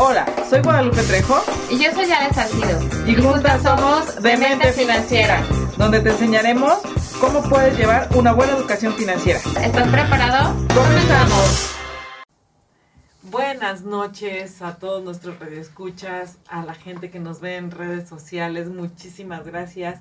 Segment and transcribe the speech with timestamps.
[0.00, 2.78] Hola, soy Guadalupe Trejo Y yo soy Ale Salcido.
[3.04, 5.42] y juntas somos Demente Financiera,
[5.76, 6.74] donde te enseñaremos
[7.20, 9.40] cómo puedes llevar una buena educación financiera.
[9.60, 10.54] ¿Estás preparado?
[10.72, 11.74] ¡Comenzamos!
[13.22, 18.68] Buenas noches a todos nuestros radioescuchas, a la gente que nos ve en redes sociales,
[18.68, 20.00] muchísimas gracias.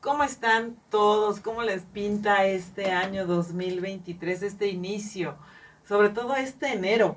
[0.00, 1.40] ¿Cómo están todos?
[1.40, 5.34] ¿Cómo les pinta este año 2023, este inicio?
[5.88, 7.16] Sobre todo este enero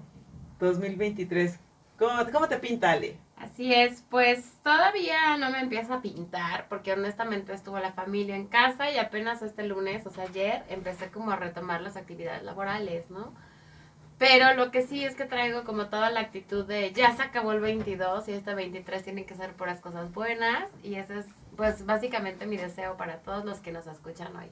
[0.59, 1.59] 2023.
[1.97, 3.17] ¿Cómo, cómo te pinta, Ale?
[3.37, 8.47] Así es, pues todavía no me empieza a pintar porque honestamente estuvo la familia en
[8.47, 13.09] casa y apenas este lunes, o sea, ayer, empecé como a retomar las actividades laborales,
[13.09, 13.33] ¿no?
[14.17, 17.51] Pero lo que sí es que traigo como toda la actitud de ya se acabó
[17.51, 21.25] el 22 y este 23 tiene que ser puras cosas buenas y ese es
[21.57, 24.47] pues básicamente mi deseo para todos los que nos escuchan hoy.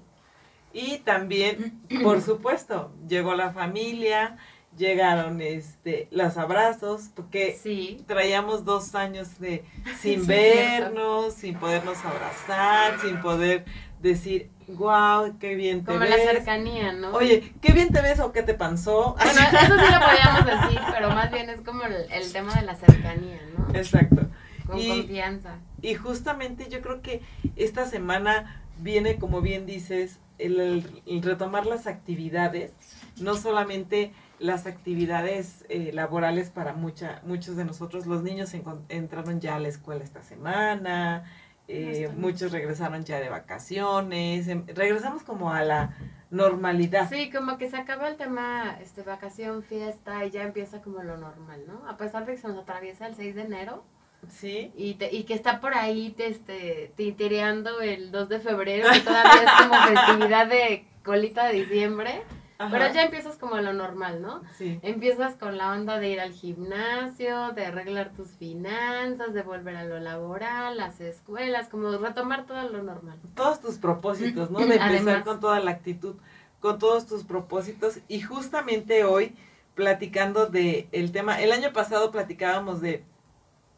[0.73, 4.37] Y también, por supuesto, llegó la familia,
[4.77, 9.63] llegaron este los abrazos, porque Sí, traíamos dos años de
[10.01, 13.65] sin Sí, vernos, sin podernos abrazar, sin poder
[14.01, 16.25] decir, wow, qué bien te como la ves.
[16.29, 17.11] cercanía, ¿no?
[17.11, 19.15] Oye, qué bien te ves o qué te pasó.
[19.15, 22.61] Bueno, eso sí lo podríamos decir, pero más bien es como el, el tema de
[22.63, 23.73] la cercanía, ¿no?
[23.75, 24.27] Exacto.
[24.67, 25.57] Con y- confianza.
[25.81, 27.21] Y justamente yo creo que
[27.55, 30.83] esta semana viene, como bien dices, el
[31.21, 32.71] retomar las actividades,
[33.21, 34.11] no solamente
[34.43, 38.05] las actividades eh, laborales para mucha, muchos de nosotros.
[38.05, 38.53] Los niños
[38.89, 41.23] entraron ya a la escuela esta semana,
[41.69, 45.95] eh, muchos regresaron ya de vacaciones, em- regresamos como a la
[46.29, 47.07] normalidad.
[47.09, 51.15] Sí, como que se acaba el tema este, vacación, fiesta y ya empieza como lo
[51.15, 51.87] normal, ¿no?
[51.87, 53.83] A pesar de que se nos atraviesa el 6 de enero
[54.29, 56.87] Sí, y, te- y que está por ahí te, este,
[57.81, 62.23] el 2 de febrero y todavía es como festividad de colita de diciembre,
[62.63, 64.41] ajá, pero ya empiezas como lo normal, ¿no?
[64.57, 64.79] sí.
[64.81, 69.85] Empiezas con la onda de ir al gimnasio, de arreglar tus finanzas, de volver a
[69.85, 73.19] lo laboral, las escuelas, como retomar todo lo normal.
[73.35, 74.59] todos tus propósitos, ¿no?
[74.65, 75.23] De empezar Además.
[75.23, 76.15] con toda la actitud,
[76.59, 77.99] con todos tus propósitos.
[78.07, 79.35] Y justamente hoy,
[79.75, 83.03] platicando de el tema, el año pasado platicábamos de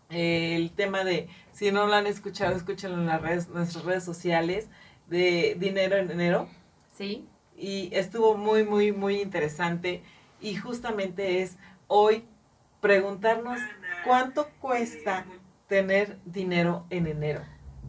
[0.09, 4.03] eh, el tema de, si no lo han escuchado, escúchenlo en las redes, nuestras redes
[4.03, 4.67] sociales,
[5.07, 6.47] de dinero en enero.
[6.91, 7.27] ¿Sí?
[7.57, 10.03] Y estuvo muy, muy, muy interesante.
[10.41, 11.57] Y justamente es
[11.87, 12.25] hoy
[12.81, 13.59] preguntarnos
[14.03, 15.25] cuánto cuesta
[15.67, 17.41] tener dinero en enero.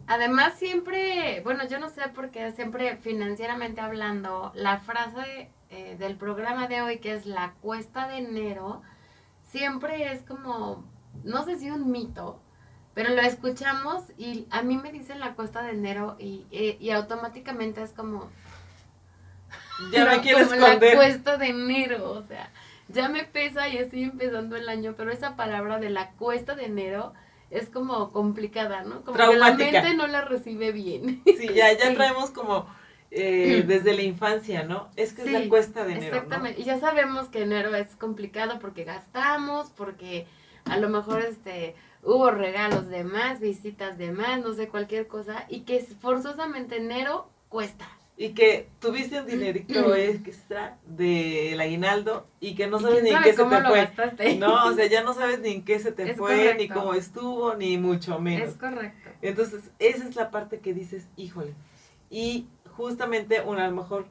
[0.07, 6.15] Además, siempre, bueno, yo no sé por qué, siempre financieramente hablando, la frase eh, del
[6.15, 8.81] programa de hoy, que es la cuesta de enero,
[9.43, 10.85] siempre es como,
[11.25, 12.39] no sé si un mito,
[12.93, 16.89] pero lo escuchamos y a mí me dicen la cuesta de enero y, y- y
[16.91, 18.29] automáticamente es como,
[19.91, 20.95] Ya me no, quiero como la esconder.
[20.95, 22.49] cuesta de enero, o sea,
[22.89, 26.65] ya me pesa y estoy empezando el año, pero esa palabra de la cuesta de
[26.65, 27.13] enero
[27.51, 29.01] es como complicada, ¿no?
[29.03, 29.81] Como que la Traumática.
[29.81, 31.21] mente no la recibe bien.
[31.25, 31.95] Sí, ya, ya Sí.
[31.95, 32.67] traemos como
[33.11, 34.89] eh, desde la infancia, ¿no?
[34.97, 36.59] Es que es la cuesta de enero, Exactamente.
[36.59, 40.27] Y ya sabemos que enero es complicado porque gastamos, porque
[40.65, 45.45] a lo mejor este hubo regalos de más, visitas de más, no sé, cualquier cosa,
[45.49, 47.87] y que forzosamente enero cuesta.
[48.19, 53.33] Y que tuviste un dinerito extra del aguinaldo y que no sabes ni en qué
[53.33, 53.77] se te fue.
[53.77, 54.35] gastaste.
[54.37, 56.95] No, o sea, ya no sabes ni en qué se te Es fue, ni cómo
[56.95, 58.49] estuvo, ni mucho menos.
[58.49, 59.09] Es correcto.
[59.21, 61.53] Entonces, esa es la parte que dices, híjole.
[62.09, 64.07] Y justamente, una a lo mejor,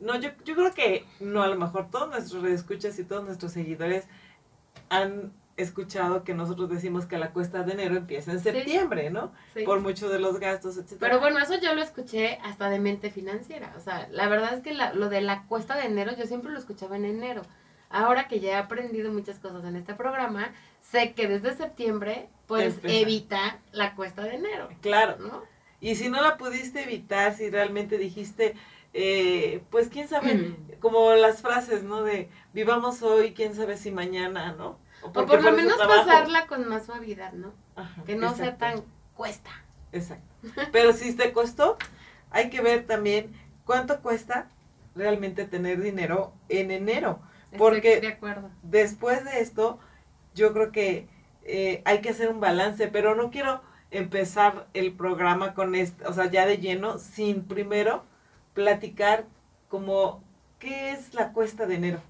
[0.00, 3.52] no, yo, yo creo que no, a lo mejor todos nuestros redescuchas y todos nuestros
[3.52, 4.04] seguidores
[4.88, 8.44] han escuchado que nosotros decimos que la cuesta de enero empieza en Sí.
[8.44, 9.32] septiembre, ¿no?
[9.54, 9.62] Sí.
[9.64, 10.98] Por muchos de los gastos, etcétera.
[11.00, 13.72] Pero bueno, eso yo lo escuché hasta de mente financiera.
[13.76, 16.50] O sea, la verdad es que la- lo de la cuesta de enero, yo siempre
[16.52, 17.42] lo escuchaba en enero.
[17.90, 22.74] Ahora que ya he aprendido muchas cosas en este programa, sé que desde septiembre puedes
[22.74, 22.96] Empieza.
[22.96, 25.16] evitar la cuesta de enero, Claro.
[25.20, 25.42] ¿no?
[25.80, 28.54] Y si no la pudiste evitar, si realmente dijiste,
[28.92, 30.56] eh, pues quién sabe, Mm.
[30.80, 32.02] como las frases, ¿no?
[32.02, 34.78] De vivamos hoy, quién sabe si mañana, ¿no?
[35.04, 37.52] O por lo menos pasarla con más suavidad, ¿no?
[37.76, 38.82] Ajá, Que no sea tan
[39.14, 39.50] cuesta.
[39.92, 40.24] Exacto.
[40.72, 41.76] Pero si te costó,
[42.30, 43.32] hay que ver también
[43.64, 44.48] cuánto cuesta
[44.94, 47.20] realmente tener dinero en enero.
[47.56, 48.50] Porque- Estoy de acuerdo.
[48.62, 49.78] Después de esto,
[50.34, 51.08] yo creo que
[51.44, 53.60] eh, hay que hacer un balance, pero no quiero
[53.90, 58.04] empezar el programa con esto, o sea, ya de lleno, sin primero
[58.54, 59.26] platicar
[59.68, 60.22] como
[60.58, 62.00] qué es la cuesta de enero.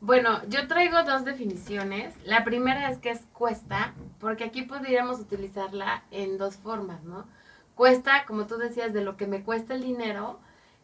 [0.00, 2.14] Bueno, yo traigo dos definiciones.
[2.24, 7.26] La primera es que es cuesta, porque aquí podríamos utilizarla en dos formas, ¿no?
[7.74, 10.38] Cuesta, como tú decías, de lo que me cuesta el dinero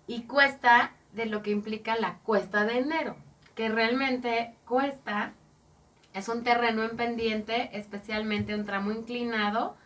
[0.07, 3.17] y cuesta de lo que implica la cuesta de enero,
[3.55, 5.35] que realmente cuesta
[6.15, 9.77] Es un terreno en pendiente, especialmente un tramo inclinado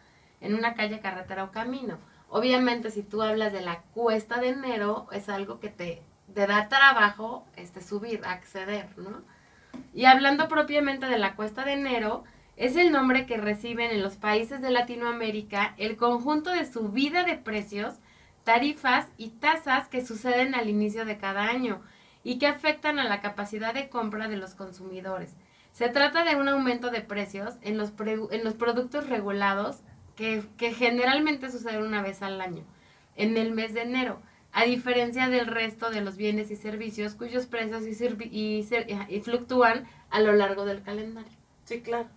[0.41, 1.99] en una calle, carretera o camino.
[2.29, 6.03] Obviamente, si tú hablas de la cuesta de enero, es algo que te,
[6.35, 9.23] te da trabajo este, subir, acceder, ¿no?
[9.93, 12.25] Y hablando propiamente de la cuesta de enero,
[12.57, 17.37] es el nombre que reciben en los países de Latinoamérica el conjunto de subida de
[17.37, 17.95] precios,
[18.45, 21.83] tarifas y tasas que suceden al inicio de cada año
[22.25, 25.37] y que afectan a la capacidad de compra de los consumidores.
[25.73, 29.81] Se trata de un aumento de precios en los, en los productos regulados
[30.17, 32.65] que, que generalmente sucede una vez al año,
[33.17, 34.23] en el mes de enero,
[34.57, 38.67] a diferencia del resto de los bienes y servicios cuyos precios y,
[39.11, 41.31] y fluctúan a lo largo del calendario.
[41.65, 42.09] Sí, claro.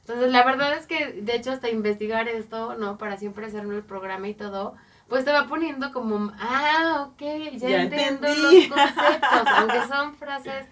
[0.00, 2.96] Entonces, la verdad es que, de hecho, hasta investigar esto, ¿no?
[2.96, 4.74] Para siempre hacerme el programa y todo,
[5.06, 7.20] pues te va poniendo como, ah, ok,
[7.58, 10.66] ya, entiendo los conceptos, aunque son frases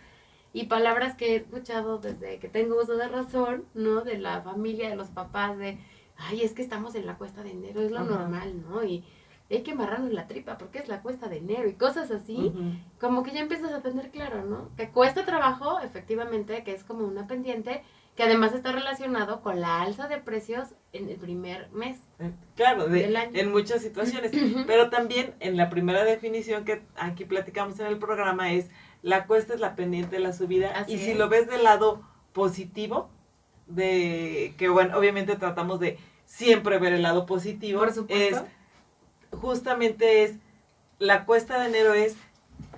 [0.54, 4.00] y palabras que he escuchado desde que tengo uso de razón, ¿no?
[4.00, 5.78] De la familia, de los papás, de,
[6.16, 8.82] ay, es que estamos en la cuesta de enero, es lo normal, ¿no?
[8.82, 9.04] Y
[9.56, 12.52] hay que amarrarnos la tripa porque es la cuesta de enero y cosas así,
[13.00, 14.70] como que ya empiezas a tener claro, ¿no?
[14.76, 17.82] Que cuesta trabajo, efectivamente, que es como una pendiente,
[18.16, 21.98] que además está relacionado con la alza de precios en el primer mes.
[22.20, 24.30] Eh, claro, de, en muchas situaciones,
[24.66, 28.70] pero también en la primera definición que aquí platicamos en el programa es
[29.02, 32.02] la cuesta es la pendiente de la subida y si lo ves del lado
[32.32, 33.10] positivo,
[33.66, 38.36] de que bueno, obviamente tratamos de siempre ver el lado positivo, Por supuesto.
[38.36, 38.42] es
[39.36, 40.36] justamente es
[40.98, 42.16] la cuesta de enero es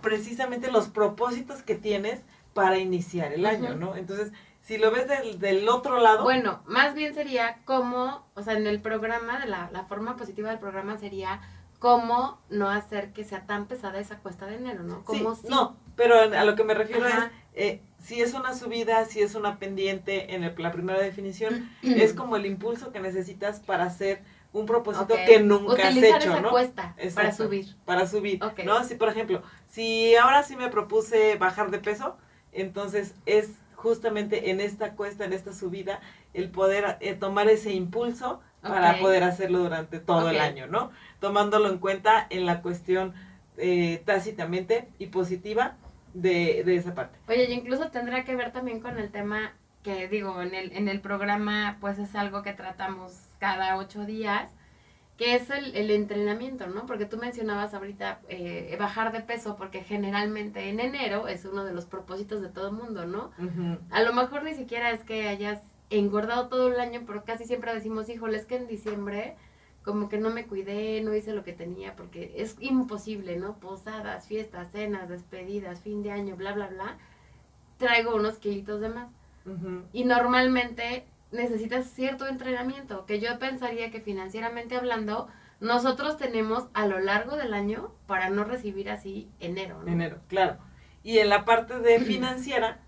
[0.03, 2.21] precisamente los propósitos que tienes
[2.55, 3.97] para iniciar el año, ¿no?
[3.97, 4.33] Entonces,
[4.63, 6.25] si lo ves del, del, otro lado.
[6.25, 10.51] Bueno, más bien sería como, o sea, en el programa, de la, la forma positiva
[10.51, 11.41] del programa sería
[11.79, 15.05] cómo no hacer que sea tan pesada esa cuesta de enero, ¿no?
[15.05, 17.15] Como sí, No, pero a lo que me refiero es,
[17.55, 22.37] eh, si es una subida, si es una pendiente, en la primera definición, es como
[22.37, 26.51] el impulso que necesitas para hacer un propósito que nunca has hecho, esa ¿no?
[26.51, 27.75] Cuesta para subir.
[27.85, 28.85] Para subir, ¿no?
[28.85, 32.17] Si, por ejemplo, si ahora sí me propuse bajar de peso,
[32.53, 36.01] entonces es justamente en esta cuesta, en esta subida,
[36.35, 40.91] el poder eh, tomar ese impulso para poder hacerlo durante todo el año, ¿no?
[41.21, 43.15] Tomándolo en cuenta en la cuestión
[43.59, 45.77] eh, tácitamente y positiva
[46.15, 47.17] de, de, esa parte.
[47.29, 49.53] Oye, y incluso tendrá que ver también con el tema
[49.83, 54.51] que digo, en el, en el programa pues es algo que tratamos cada ocho días,
[55.17, 56.85] que es el, el, entrenamiento, ¿no?
[56.85, 61.73] Porque tú mencionabas ahorita eh, bajar de peso, porque generalmente en enero es uno de
[61.73, 63.31] los propósitos de todo el mundo, ¿no?
[63.91, 67.73] A lo mejor ni siquiera es que hayas engordado todo el año, pero casi siempre
[67.73, 69.37] decimos, híjole, es que en diciembre
[69.87, 73.55] como que no me cuidé, no hice lo que tenía, porque es imposible, ¿no?
[73.55, 76.99] Posadas, fiestas, cenas, despedidas, fin de año, bla, bla, bla.
[77.79, 79.09] Traigo unos kilitos de más.
[79.93, 85.29] Y normalmente necesitas cierto entrenamiento, que yo pensaría que financieramente hablando,
[85.61, 89.83] nosotros tenemos a lo largo del año para no recibir así enero.
[89.83, 89.93] ¿no?
[89.93, 90.59] Enero, claro.
[91.03, 92.81] Y en la parte de financiera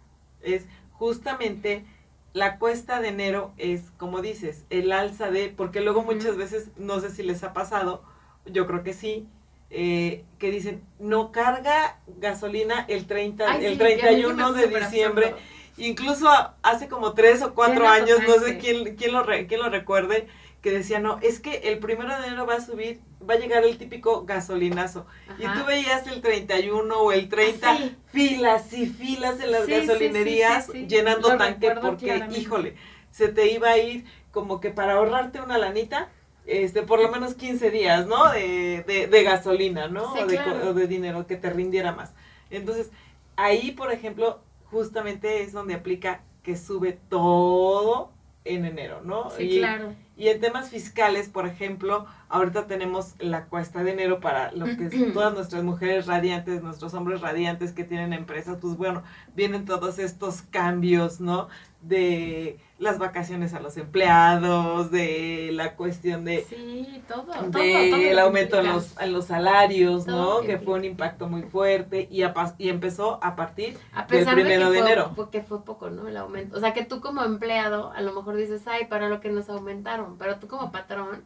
[0.43, 1.85] es justamente
[2.33, 7.01] la cuesta de enero es, como dices, el alza de, porque luego muchas veces, no
[7.01, 8.05] sé si les ha pasado,
[8.45, 9.27] yo creo que sí,
[9.71, 15.35] eh, que dicen, no carga gasolina el 30, el 31 de diciembre.
[15.79, 16.29] Incluso
[16.63, 20.27] hace como tres o cuatro años, no sé quién, quién, lo quién lo recuerde,
[20.61, 23.65] que decía, no, es que el primero de enero va a subir, va a llegar
[23.65, 25.07] el típico gasolinazo.
[25.39, 27.79] Y tú veías el 31 o el 30, ah,
[28.13, 32.75] filas y filas en las gasolinerías llenando tanque porque, híjole,
[33.13, 36.09] se te iba a ir como que para ahorrarte una lanita,
[36.47, 38.33] este, por lo menos 15 días, ¿no?
[38.33, 40.13] De, de, gasolina, ¿no?
[40.13, 42.13] o, de, o de dinero que te rindiera más.
[42.51, 42.91] Entonces,
[43.37, 48.11] ahí, por ejemplo, justamente es donde aplica que sube todo
[48.45, 49.31] en enero, ¿no?
[49.31, 49.95] Sí, y, claro.
[50.17, 54.87] Y en temas fiscales, por ejemplo, ahorita tenemos la cuesta de enero para lo que
[54.87, 59.03] es todas nuestras mujeres radiantes, nuestros hombres radiantes que tienen empresas, pues bueno,
[59.37, 61.49] vienen todos estos cambios, ¿no?
[61.83, 66.45] De las vacaciones a los empleados, de la cuestión de...
[66.49, 67.27] Sí, todo.
[67.51, 70.41] De el aumento en los, en los salarios, ¿no?
[70.43, 72.23] Que fue un impacto muy fuerte y,
[72.59, 73.77] y empezó a partir
[74.09, 75.13] del primero de, enero.
[75.17, 76.07] Porque fue poco, ¿no?
[76.07, 76.57] El aumento.
[76.57, 79.49] O sea, que tú como empleado a lo mejor dices, ay, para lo que nos
[79.49, 81.25] aumentaron, pero tú como patrón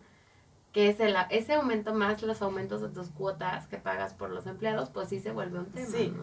[0.72, 4.46] que es el, ese aumento más los aumentos de tus cuotas que pagas por los
[4.46, 5.86] empleados, pues sí se vuelve un tema.
[5.86, 6.14] Sí,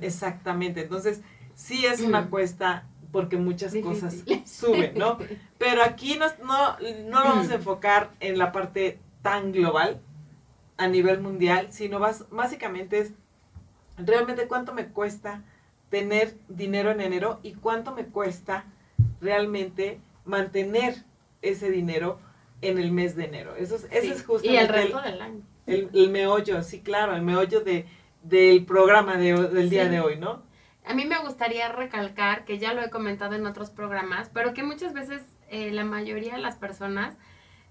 [0.00, 0.82] exactamente.
[0.82, 1.22] Entonces,
[1.54, 5.18] sí es una cuesta porque muchas cosas suben, ¿no?
[5.58, 6.76] Pero aquí no, no,
[7.08, 10.00] no lo vamos a enfocar en la parte tan global
[10.78, 13.12] a nivel mundial, sino básicamente es
[13.96, 15.42] realmente cuánto me cuesta
[15.90, 18.64] tener dinero en enero y cuánto me cuesta
[19.20, 21.04] realmente mantener
[21.40, 22.18] ese dinero
[22.62, 23.54] en el mes de enero.
[23.54, 24.10] Eso es, ese Sí.
[24.10, 25.40] es justamente Y el resto del año.
[25.66, 27.86] el, el meollo, sí, claro, el meollo de,
[28.24, 30.42] del programa de, del día de hoy, ¿no?
[30.86, 34.62] A mí me gustaría recalcar, que ya lo he comentado en otros programas, pero que
[34.62, 37.16] muchas veces eh, la mayoría de las personas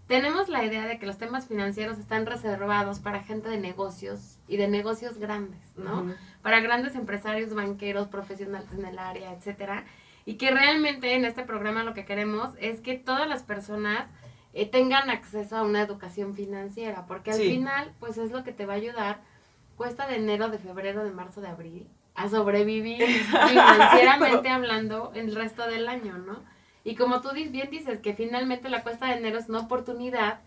[0.08, 4.58] tenemos la idea de que los temas financieros están reservados para gente de negocios y
[4.58, 6.13] de negocios grandes, ¿no?
[6.41, 9.86] Para grandes empresarios, banqueros, profesionales en el área, etcétera.
[10.25, 14.10] Y que realmente en este programa lo que queremos es que todas las personas
[14.53, 17.50] eh, tengan acceso a una educación financiera, porque al Sí.
[17.50, 19.22] final, pues es lo que te va a ayudar,
[19.77, 23.03] cuesta de enero, de febrero, de marzo, de abril, a sobrevivir
[23.50, 26.39] financieramente hablando el resto del año, ¿no?
[26.84, 30.39] Y como tú bien dices, que finalmente la cuesta de enero es una oportunidad,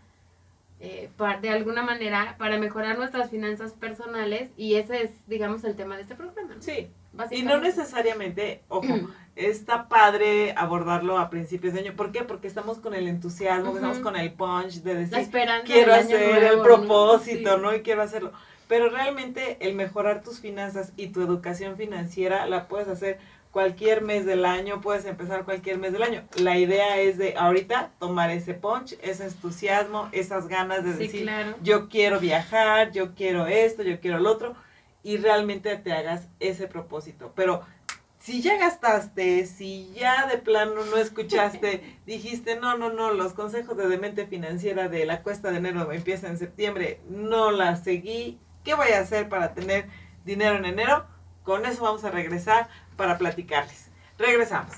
[0.80, 5.74] eh, pa- de alguna manera, para mejorar nuestras finanzas personales, y ese es, digamos, el
[5.76, 6.60] tema de este programa, ¿no?
[6.62, 6.88] Sí,
[7.30, 8.94] y no necesariamente, ojo,
[9.36, 11.94] está padre abordarlo a principios de año.
[11.96, 12.22] ¿Por qué?
[12.24, 15.30] Porque estamos con el entusiasmo, estamos con el punch de decir,
[15.64, 16.62] quiero hacer nuevo, el ¿no?
[16.62, 17.62] propósito, Sí.
[17.62, 17.74] ¿no?
[17.74, 18.32] Y quiero hacerlo.
[18.68, 23.18] Pero realmente el mejorar tus finanzas y tu educación financiera la puedes hacer
[23.52, 26.24] cualquier mes del año, puedes empezar cualquier mes del año.
[26.36, 31.22] La idea es de ahorita tomar ese punch, ese entusiasmo, esas ganas de Sí, decir,
[31.22, 31.54] claro.
[31.62, 34.54] yo quiero viajar, yo quiero esto, yo quiero lo otro,
[35.02, 37.32] y realmente te hagas ese propósito.
[37.34, 37.62] Pero
[38.18, 43.76] si ya gastaste, si ya de plano no escuchaste, dijiste, no, no, no, los consejos
[43.78, 48.74] de demente financiera de la cuesta de enero empieza en septiembre, no la seguí, ¿qué
[48.74, 49.86] voy a hacer para tener
[50.24, 51.06] dinero en enero?
[51.44, 53.90] Con eso vamos a regresar para platicarles.
[54.18, 54.74] Regresamos.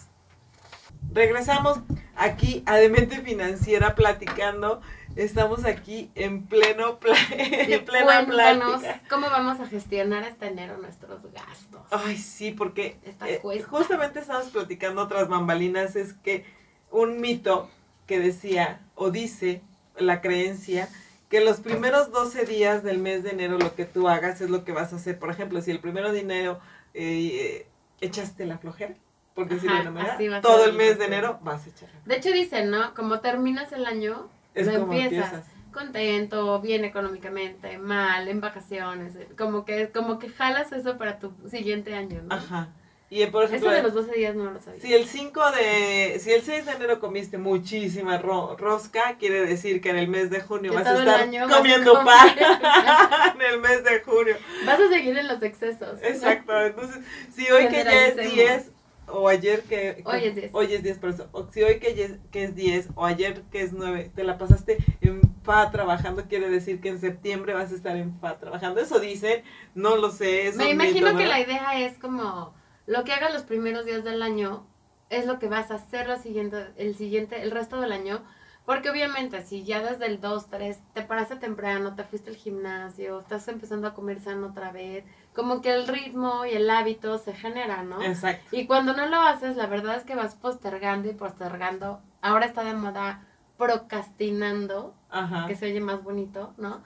[1.13, 1.79] Regresamos
[2.17, 4.83] aquí a Demente Financiera platicando.
[5.17, 9.01] Estamos aquí en pleno pla- Sí, en plena cuéntanos plática.
[9.09, 11.81] cómo vamos a gestionar este enero nuestros gastos.
[11.91, 16.45] Ay, sí, porque eh, justamente estamos platicando otras bambalinas, es que
[16.91, 17.71] un mito
[18.07, 19.63] que decía o dice
[19.97, 20.89] la creencia
[21.29, 24.65] que los primeros 12 días del mes de enero lo que tú hagas es lo
[24.65, 25.19] que vas a hacer.
[25.19, 26.61] Por ejemplo, si el primero de enero
[26.95, 27.67] eh,
[28.01, 28.95] echaste la flojera,
[29.35, 31.89] por decirlo de una manera, todo el mes de enero vas a echar.
[32.07, 32.95] De hecho dicen, ¿no?
[32.95, 35.33] Como terminas el año, Es lo como empiezas.
[35.33, 35.55] empiezas.
[35.73, 41.95] Contento, bien económicamente, mal, en vacaciones, como que, como que jalas eso para tu siguiente
[41.95, 42.35] año, ¿no?
[42.35, 42.69] Ajá.
[43.11, 44.81] Y eh, por ejemplo, Eso de los 12 días no lo sabía.
[44.83, 49.81] Si el 5 de, si el 6 de enero comiste muchísima ro- rosca, quiere decir
[49.81, 52.05] que en el mes de junio vas a estar a comiendo comer.
[52.05, 52.29] pan
[53.37, 54.37] en el mes de junio.
[54.67, 56.03] Vas a seguir en los excesos.
[56.03, 56.53] Exacto.
[56.67, 56.99] Entonces,
[57.35, 58.35] si hoy que ya es Generalicemos.
[58.35, 58.73] 10
[59.11, 60.51] o ayer que, que- Hoy es 10.
[60.53, 63.41] hoy es 10 por eso, o si hoy que, ya- que es 10 o ayer
[63.51, 67.73] que es 9, te la pasaste en FA trabajando, quiere decir que en septiembre vas
[67.73, 68.83] a estar en FA trabajando.
[68.83, 69.43] Eso dicen,
[69.75, 70.53] no lo sé.
[70.57, 72.53] Me imagino mito, que la idea es como
[72.89, 74.65] lo que hagas los primeros días del año
[75.11, 78.23] es lo que vas a hacer la siguiente, el siguiente, el resto del año.
[78.65, 83.21] Porque obviamente si ya desde el 2, 3 te paraste temprano, te fuiste al gimnasio,
[83.21, 85.05] estás empezando a comer sano otra vez,
[85.35, 88.03] como que el ritmo y el hábito se genera, ¿no?
[88.03, 88.57] Exacto.
[88.57, 92.01] Y cuando no lo haces, la verdad es que vas postergando y postergando.
[92.23, 93.23] Ahora está de moda
[93.59, 95.47] procrastinando, Ajá.
[95.47, 96.83] que se oye más bonito, ¿no?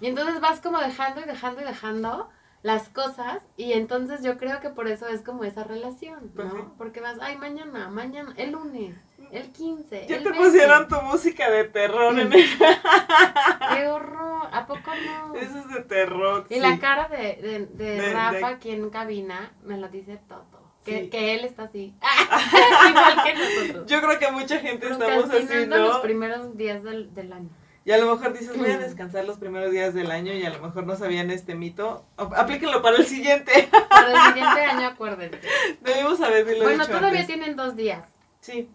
[0.00, 2.30] Y entonces vas como dejando y dejando y dejando
[2.62, 6.30] las cosas y entonces yo creo que por eso es como esa relación.
[6.34, 6.74] ¿no?
[6.78, 8.94] Porque vas, ay, mañana, mañana, el lunes,
[9.32, 10.44] el 15, Ya el te 20.
[10.46, 12.44] pusieron tu música de terror en el...
[13.74, 14.48] ¡Qué horror!
[14.52, 15.34] ¿A poco no?
[15.34, 16.46] Eso es de terror.
[16.50, 16.60] Y sí.
[16.60, 20.62] la cara de, de, de De- Rafa aquí en cabina me lo dice todo.
[20.84, 21.10] Que, Sí.
[21.10, 21.94] que él está así.
[22.90, 23.86] Igual que nosotros.
[23.86, 26.02] Yo creo que mucha gente estamos así, Procrastinando los ¿no?
[26.02, 27.48] primeros días del, del año.
[27.84, 28.80] Y a lo mejor dices, voy a Mm.
[28.80, 32.04] descansar los primeros días del año y a lo mejor no sabían este mito.
[32.16, 33.68] Ap- Aplíquenlo para el siguiente.
[33.90, 35.40] Para el siguiente año, acuérdense.
[35.80, 37.26] Debimos haberlo Bueno, dicho todavía antes.
[37.26, 38.08] tienen dos días
[38.40, 38.68] Sí,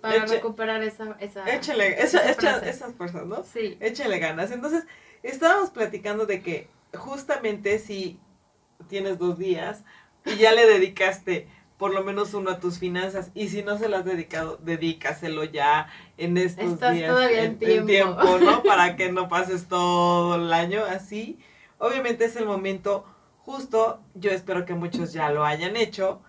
[0.00, 2.70] para Eche- recuperar esa, esa échale, esa- esa echa- frase.
[2.70, 3.42] esas fuerzas, ¿no?
[3.44, 3.76] Sí.
[3.80, 4.50] Échale ganas.
[4.52, 4.84] Entonces,
[5.22, 8.18] estábamos platicando de que justamente si
[8.88, 9.82] tienes dos días
[10.24, 11.48] y ya le dedicaste
[11.82, 15.42] por lo menos uno a tus finanzas y si no se lo has dedicado, dedícaselo
[15.42, 18.38] ya en estos Estás días todavía en tiempo.
[18.38, 18.62] ¿no?
[18.64, 21.40] Para que no pases todo el año así.
[21.78, 23.04] Obviamente es el momento
[23.38, 26.20] justo, yo espero que muchos ya lo hayan hecho,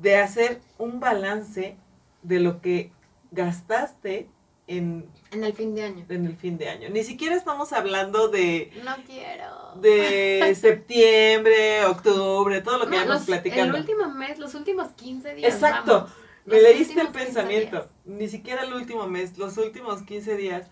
[0.00, 1.76] de hacer un balance
[2.24, 2.90] de lo que
[3.30, 4.28] gastaste
[4.68, 6.06] en En el fin de año.
[6.08, 6.88] en el fin de año.
[6.90, 9.74] Ni siquiera estamos hablando de, No quiero.
[9.80, 13.74] de septiembre, octubre, todo lo que No, íbamos los- platicando.
[13.76, 15.54] El último mes, los últimos 15 días.
[15.54, 15.92] Exacto.
[15.94, 16.12] vamos.
[16.46, 17.88] Me leíste el últimos 15 pensamiento.
[18.06, 20.66] Ni siquiera el último mes, los últimos 15 días.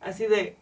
[0.00, 0.56] Así de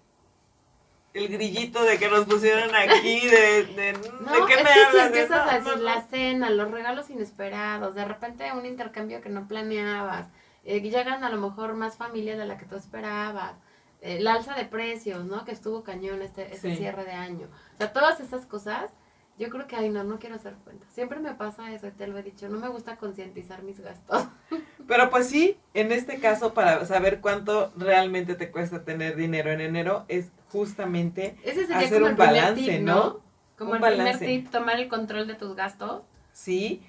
[1.15, 4.75] el grillito de que nos pusieron aquí, de, de, No, ¿de qué es me que
[4.75, 4.93] si hablas?
[5.13, 9.29] De- empiezas no, a decir la cena, los regalos inesperados, de repente un intercambio que
[9.29, 10.29] no planeabas,
[10.65, 13.55] eh, llegan a lo mejor más familias de la que tú esperabas,
[14.01, 15.45] eh, la alza de precios, ¿no?
[15.45, 16.77] Que estuvo cañón este, este Sí.
[16.77, 17.49] cierre de año.
[17.75, 18.91] O sea, todas esas cosas,
[19.39, 20.87] yo creo que, ay, no, no quiero hacer cuenta.
[20.91, 24.27] Siempre me pasa eso, te lo he dicho, no me gusta concientizar mis gastos.
[24.89, 29.61] Pero pues sí, en este caso, para saber cuánto realmente te cuesta tener dinero en
[29.61, 32.95] enero, es justamente Ese sería Hacer como un el primer balance, tip, ¿no?
[32.95, 33.21] ¿no?
[33.57, 34.27] Como Un el primer balance.
[34.27, 36.03] tip, tomar el control de tus gastos.
[36.33, 36.83] Sí,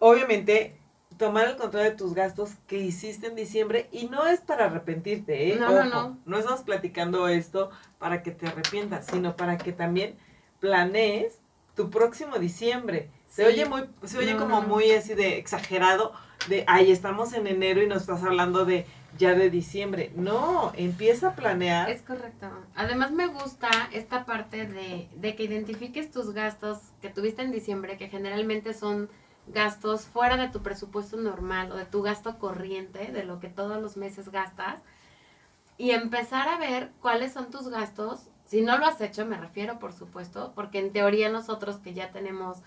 [0.00, 0.76] obviamente
[1.18, 5.52] tomar el control de tus gastos que hiciste en diciembre y no es para arrepentirte,
[5.52, 5.56] ¿eh?
[5.56, 6.38] No, no, Ojo, no.
[6.38, 10.16] estamos platicando esto para que te arrepientas, sino para que también
[10.60, 11.38] planees
[11.74, 13.10] tu próximo diciembre.
[13.28, 13.48] Se Sí.
[13.48, 14.68] oye muy, se oye No, como no, no.
[14.68, 16.12] muy así de exagerado,
[16.48, 18.86] de ay, estamos en enero y nos estás hablando de
[19.18, 20.12] ya de diciembre.
[20.14, 21.88] No, empieza a planear.
[21.90, 22.48] Es correcto.
[22.74, 27.96] Además me gusta esta parte de, de que identifiques tus gastos que tuviste en diciembre,
[27.98, 29.08] que generalmente son
[29.48, 33.80] gastos fuera de tu presupuesto normal o de tu gasto corriente, de lo que todos
[33.80, 34.76] los meses gastas,
[35.78, 38.28] y empezar a ver cuáles son tus gastos.
[38.44, 42.10] Si no lo has hecho, me refiero, por supuesto, porque en teoría nosotros que ya
[42.12, 42.58] tenemos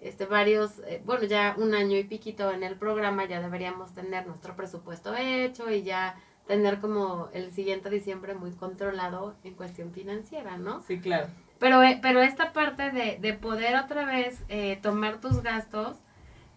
[0.00, 4.26] este varios, eh, bueno, ya un año y piquito en el programa, ya deberíamos tener
[4.26, 6.16] nuestro presupuesto hecho y ya
[6.46, 10.82] tener como el siguiente diciembre muy controlado en cuestión financiera, ¿no?
[10.82, 11.28] Sí, claro.
[11.58, 15.96] Pero, eh, pero esta parte de, de poder otra vez eh, tomar tus gastos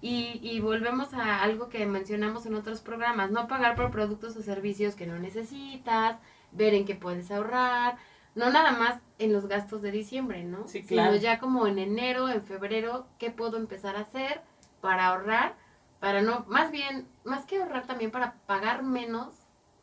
[0.02, 4.42] y, y volvemos a algo que mencionamos en otros programas, no pagar por productos o
[4.42, 6.18] servicios que no necesitas,
[6.52, 7.98] ver en qué puedes ahorrar,
[8.36, 10.68] no nada más en los gastos de diciembre, ¿no?
[10.68, 11.12] Sí, claro.
[11.12, 14.42] Sino ya como en enero, en febrero, ¿qué puedo empezar a hacer
[14.80, 15.56] para ahorrar?
[16.00, 19.36] Para no, más bien, más que ahorrar también para pagar menos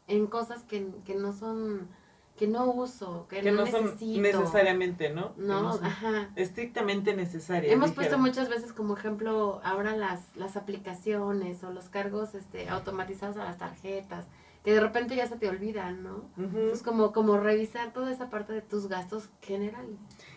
[0.08, 1.88] en cosas que, que no son,
[2.38, 4.20] que no uso, que, Que no, no son necesito.
[4.20, 5.32] necesariamente, ¿no?
[5.36, 6.30] No, ajá.
[6.36, 7.72] estrictamente necesarias.
[7.72, 13.36] Hemos puesto muchas veces como ejemplo ahora las, las aplicaciones o los cargos este, automatizados
[13.36, 14.26] a las tarjetas,
[14.64, 16.24] que de repente ya se te olvidan, ¿no?
[16.36, 16.70] Ujú.
[16.72, 19.96] Es como, como revisar toda esa parte de tus gastos generales.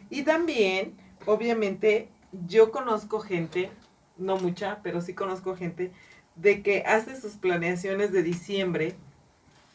[0.10, 2.10] Y también, obviamente,
[2.48, 3.70] yo conozco gente,
[4.18, 5.92] no mucha, pero sí conozco gente,
[6.36, 8.96] de que hace sus planeaciones de diciembre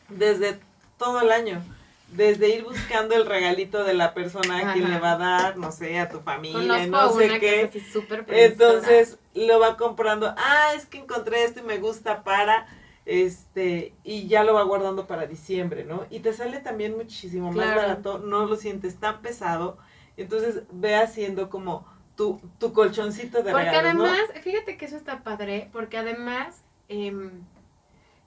[0.08, 0.58] desde
[0.98, 1.62] todo el año.
[2.12, 5.72] Desde ir buscando el regalito de la persona a quien le va a dar, no
[5.72, 7.80] sé, a tu familia, Conozco no sé una que qué.
[8.00, 8.24] previsora.
[8.28, 10.32] Entonces lo va comprando.
[10.38, 12.66] Ah, es que encontré esto y me gusta para
[13.06, 16.06] este y ya lo va guardando para diciembre, ¿no?
[16.10, 19.76] Y te sale también muchísimo más barato, no lo sientes tan pesado.
[20.16, 24.04] Entonces ve haciendo como tu, tu colchoncito de Porque regalos, ¿no?
[24.04, 27.30] además, fíjate que eso está padre, porque además, em,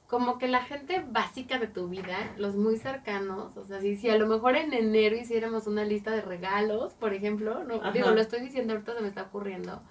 [0.10, 4.10] como que la gente básica de tu vida, los muy cercanos, o sea, si, si
[4.10, 7.92] a lo mejor en enero hiciéramos una lista de regalos, por ejemplo, no, Ajá.
[7.92, 9.84] digo, lo estoy diciendo ahorita se me está ocurriendo,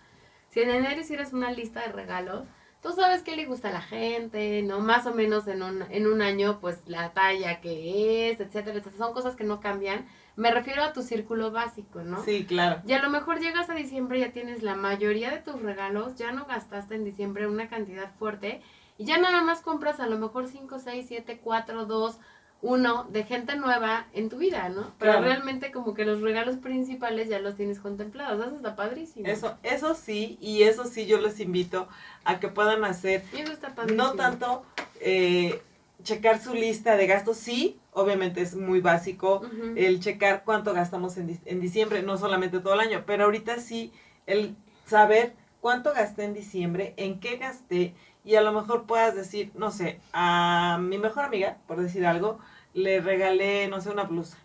[0.49, 2.49] si en enero hicieras una lista de regalos,
[2.83, 4.81] tú sabes qué le gusta a la gente, ¿no?
[4.81, 8.97] Más o menos en un, en un año, pues la talla que es, etcétera, etcétera,
[8.97, 10.07] son cosas que no cambian.
[10.35, 12.25] Me refiero a tu círculo básico, ¿no?
[12.25, 12.81] Sí, claro.
[12.87, 16.33] Y a lo mejor llegas a diciembre ya tienes la mayoría de tus regalos, ya
[16.33, 18.63] no gastaste en diciembre una cantidad fuerte
[18.99, 22.19] y ya nada más compras a lo mejor 5, 6, 7, 4, 2,
[22.61, 24.93] 1 de gente nueva en tu vida, ¿no?
[24.99, 25.23] Pero Claro.
[25.27, 29.29] realmente como que los regalos principales ya los tienes contemplados, eso está padrísimo.
[29.29, 31.89] Eso, eso sí, y eso sí yo les invito
[32.25, 34.03] a que puedan hacer Y eso está padrísimo.
[34.05, 34.65] no tanto
[35.01, 35.63] eh,
[36.03, 39.43] checar su lista de gastos, sí, obviamente es muy básico
[39.77, 43.93] el checar cuánto gastamos en, en diciembre, no solamente todo el año, pero ahorita sí
[44.27, 44.57] el
[44.87, 47.95] saber cuánto gasté en diciembre, en qué gasté,
[48.29, 52.39] y a lo mejor puedas decir, no sé, a mi mejor amiga, por decir algo,
[52.75, 54.37] le regalé, no sé, una blusa,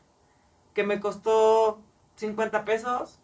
[0.73, 1.81] que me costó
[2.15, 3.19] 50 pesos.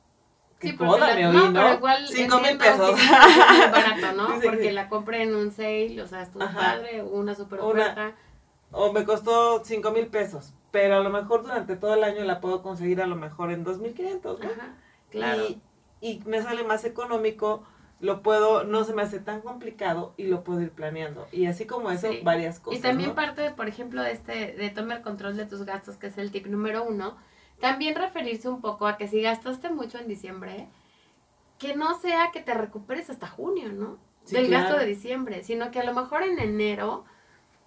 [0.60, 2.91] Sí, Que porque la- oí, no, pero igual 5 mil pesos.
[2.95, 4.28] que es muy barato, ¿no?
[4.28, 4.72] Sí, sí, Porque sí.
[4.72, 6.58] la compré en un sale, o sea, estuvo Ajá.
[6.60, 8.12] padre, una super oferta.
[8.72, 12.41] o me costó 5 mil pesos, pero a lo mejor durante todo el año la
[12.41, 14.50] puedo conseguir a lo mejor en 2.500, ¿no?
[14.50, 14.74] Ajá,
[15.10, 15.41] claro.
[15.43, 15.62] Y,
[16.02, 17.63] y me sale más económico,
[18.00, 21.28] lo puedo, no se me hace tan complicado y lo puedo ir planeando.
[21.32, 22.22] Y así como eso, Sí.
[22.24, 22.80] varias cosas.
[22.80, 23.16] Y también ¿no?
[23.16, 26.48] parte, por ejemplo, de este, de tomar control de tus gastos, que es el tip
[26.48, 27.18] número uno,
[27.60, 30.70] también referirse un poco a que si gastaste mucho en diciembre,
[31.58, 33.98] que no sea que te recuperes hasta junio, ¿no?
[34.24, 34.64] Sí, del claro.
[34.66, 37.04] gasto de diciembre, sino que a lo mejor en enero,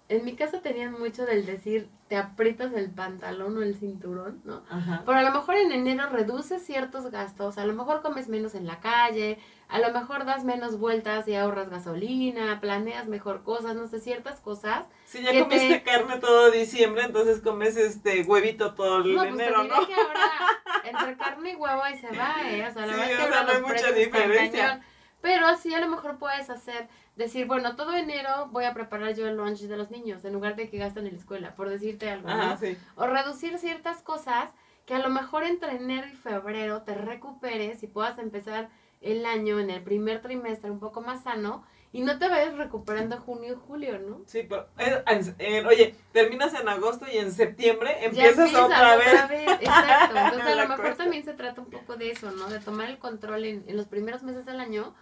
[0.09, 4.63] en mi caso tenían mucho del decir, te aprietas el pantalón o el cinturón, ¿no?
[4.69, 5.03] Ajá.
[5.05, 8.65] Pero a lo mejor en enero reduces ciertos gastos, a lo mejor comes menos en
[8.65, 9.37] la calle,
[9.73, 14.39] a lo mejor das menos vueltas y ahorras gasolina, planeas mejor cosas, no sé, ciertas
[14.39, 14.85] cosas.
[15.05, 19.35] Si ya comiste te- carne todo diciembre, entonces comes este huevito todo el No, pues
[19.37, 19.87] te enero, diré ¿no?
[19.87, 20.31] que ahora
[20.83, 22.67] entre carne y huevo ahí se va, ¿eh?
[22.67, 24.81] O sea, la Sí, verdad o sea, no hay mucha diferencia.
[25.21, 29.27] Pero así a lo mejor puedes hacer, decir, bueno, todo enero voy a preparar yo
[29.27, 32.09] el lunch de los niños, en lugar de que gasten en la escuela, por decirte
[32.09, 32.33] algo, ¿no?
[32.41, 32.77] Ajá, sí.
[32.95, 34.49] O reducir ciertas cosas
[34.85, 38.69] que a lo mejor entre enero y febrero te recuperes y puedas empezar
[39.03, 43.17] el año en el primer trimestre un poco más sano y no te vayas recuperando
[43.19, 44.21] junio y julio, ¿no?
[44.25, 49.13] Sí, pero, en- en- oye, terminas en agosto y en septiembre Ya empiezas, otra vez.
[49.61, 50.15] Exacto.
[50.17, 51.03] Entonces a lo mejor cuesta.
[51.03, 52.49] también se trata un poco de eso, ¿no?
[52.49, 54.95] De tomar el control en, en los primeros meses del año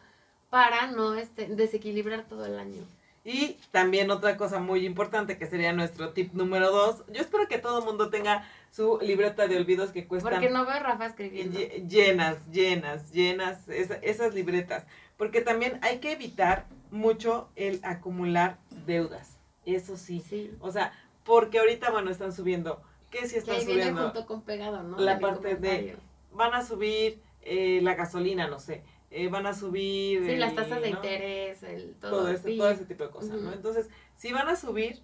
[0.49, 2.83] para no este, desequilibrar todo el año.
[3.23, 7.03] Y también otra cosa muy importante que sería nuestro tip número dos.
[7.13, 10.65] Yo espero que todo el mundo tenga su libreta de olvidos que cuestan Porque no
[10.65, 11.59] veo a Rafa escribiendo.
[11.59, 14.85] lle- llenas, llenas, llenas, esa- esas libretas.
[15.17, 18.57] Porque también hay que evitar mucho el acumular
[18.87, 19.37] deudas.
[19.65, 20.23] Eso sí.
[20.27, 20.51] Sí.
[20.59, 20.91] O sea,
[21.23, 22.81] porque ahorita, bueno, están subiendo.
[23.11, 24.03] ¿Qué Que están ahí viene subiendo?
[24.03, 24.97] junto con pegado, ¿no?
[24.97, 25.95] La mi parte de-.
[26.33, 28.83] Van a subir eh, la gasolina, no sé.
[29.11, 30.25] Eh, van a subir.
[30.25, 30.95] Sí, las eh, tasas de ¿no?
[30.95, 32.11] interés, el todo.
[32.11, 32.57] todo, sí.
[32.57, 33.41] todo ese tipo de cosas, Ujú.
[33.41, 33.53] ¿no?
[33.53, 35.01] Entonces, si van a subir,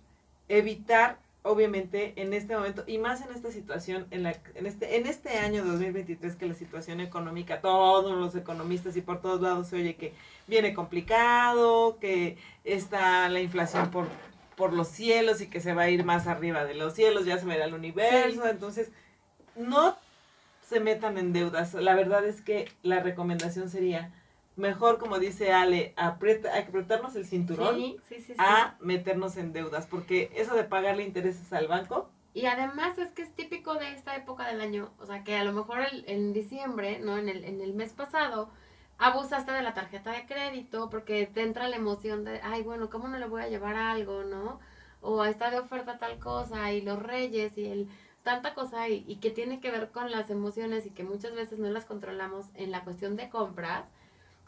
[0.48, 5.08] evitar, obviamente, en este momento, y más en esta situación, en, la, en, este, en
[5.08, 9.76] este año 2023, que la situación económica, todos los economistas y por todos lados se
[9.76, 10.14] oye que
[10.48, 14.08] viene complicado, que está la inflación por,
[14.56, 17.38] por los cielos y que se va a ir más arriba de los cielos, ya
[17.38, 18.90] se verá el universo, entonces,
[19.58, 19.98] no
[20.68, 21.74] se metan en deudas.
[21.76, 24.12] La verdad es que la recomendación sería,
[24.56, 28.34] mejor como dice Ale, aprieta, apretarnos el cinturón Sí, sí, sí, sí.
[28.38, 33.24] a meternos en deudas, porque eso de pagarle intereses al banco, Y además es que
[33.24, 36.34] es típico de esta época del año, o sea que a lo mejor el- en
[36.34, 37.18] diciembre, ¿no?
[37.18, 38.50] En el, en el mes pasado,
[39.00, 43.08] abusaste de la tarjeta de crédito porque te entra la emoción de, ay, bueno, ¿cómo
[43.08, 44.60] no le voy a llevar algo, no?
[45.02, 47.88] O está de oferta tal cosa y los reyes y el
[48.28, 51.60] tanta cosa y, y que tiene que ver con las emociones y que muchas veces
[51.60, 53.86] no las controlamos en la cuestión de compras,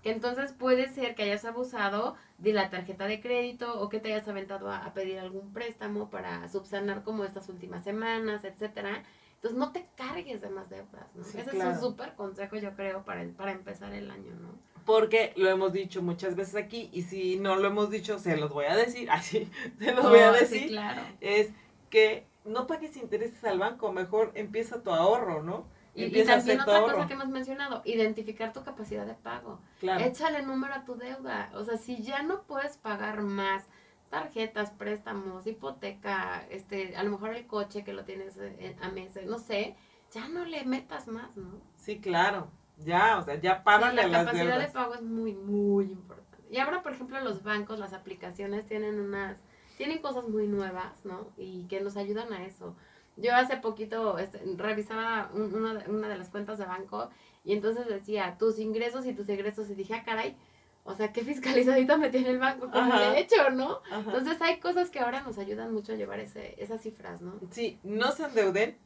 [0.04, 4.14] que entonces puede ser que hayas abusado de la tarjeta de crédito o que te
[4.14, 9.04] hayas aventado a, a pedir algún préstamo para subsanar como estas últimas semanas, etcétera.
[9.36, 11.24] Entonces no te cargues de más deudas, ¿no?
[11.24, 11.72] Sí, Ese es claro.
[11.72, 14.50] un súper consejo yo creo para, para empezar el año, ¿no?
[14.86, 18.52] porque lo hemos dicho muchas veces aquí, y si no lo hemos dicho, se los
[18.52, 21.02] voy a decir, así, se los voy a Oh, sí, decir, claro.
[21.22, 21.50] es
[21.90, 25.66] que no pagues intereses al banco, mejor empieza tu ahorro, ¿no?
[25.96, 29.60] Y, y Empieza a también otra cosa que hemos mencionado, identificar tu capacidad de pago.
[29.80, 30.04] Claro.
[30.06, 31.52] Échale número a tu deuda.
[31.56, 33.68] O sea, si ya no puedes pagar más
[34.10, 39.26] tarjetas, préstamos, hipoteca, este, a lo mejor el coche que lo tienes eh, a meses,
[39.28, 39.76] no sé,
[40.12, 41.62] ya no le metas más, ¿no?
[41.76, 42.50] Sí, claro.
[42.78, 45.86] Ya, o sea, ya Sí, párale la a las capacidad de pago es muy, muy
[45.86, 46.38] importante.
[46.50, 49.38] Y ahora, por ejemplo, los bancos, las aplicaciones tienen unas,
[49.80, 51.30] tienen cosas muy nuevas, ¿no?
[51.38, 52.76] Y que nos ayudan a eso.
[53.16, 57.10] Yo hace poquito este, revisaba un- una, de- una de las cuentas de banco
[57.46, 60.36] y entonces decía tus ingresos y tus egresos y dije, ah, caray,
[60.84, 63.16] o sea, qué fiscalizadita me tiene el banco, como Ajá.
[63.16, 63.80] he hecho, ¿no?
[63.90, 64.02] Ajá.
[64.06, 67.36] Entonces hay cosas que ahora nos ayudan mucho a llevar ese, esas cifras, ¿no?
[67.52, 68.78] Sí, no se endeuden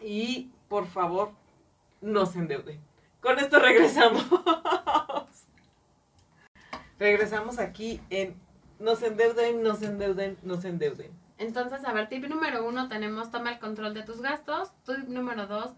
[0.00, 1.32] y por favor,
[2.00, 2.80] no se endeuden.
[3.20, 4.24] Con esto regresamos.
[6.98, 8.36] regresamos aquí en
[8.82, 11.10] no se endeuden, no se endeuden, no se endeuden.
[11.38, 14.70] Entonces, a ver, tip número uno, tenemos toma el control de tus gastos.
[14.84, 15.72] Tip número dos,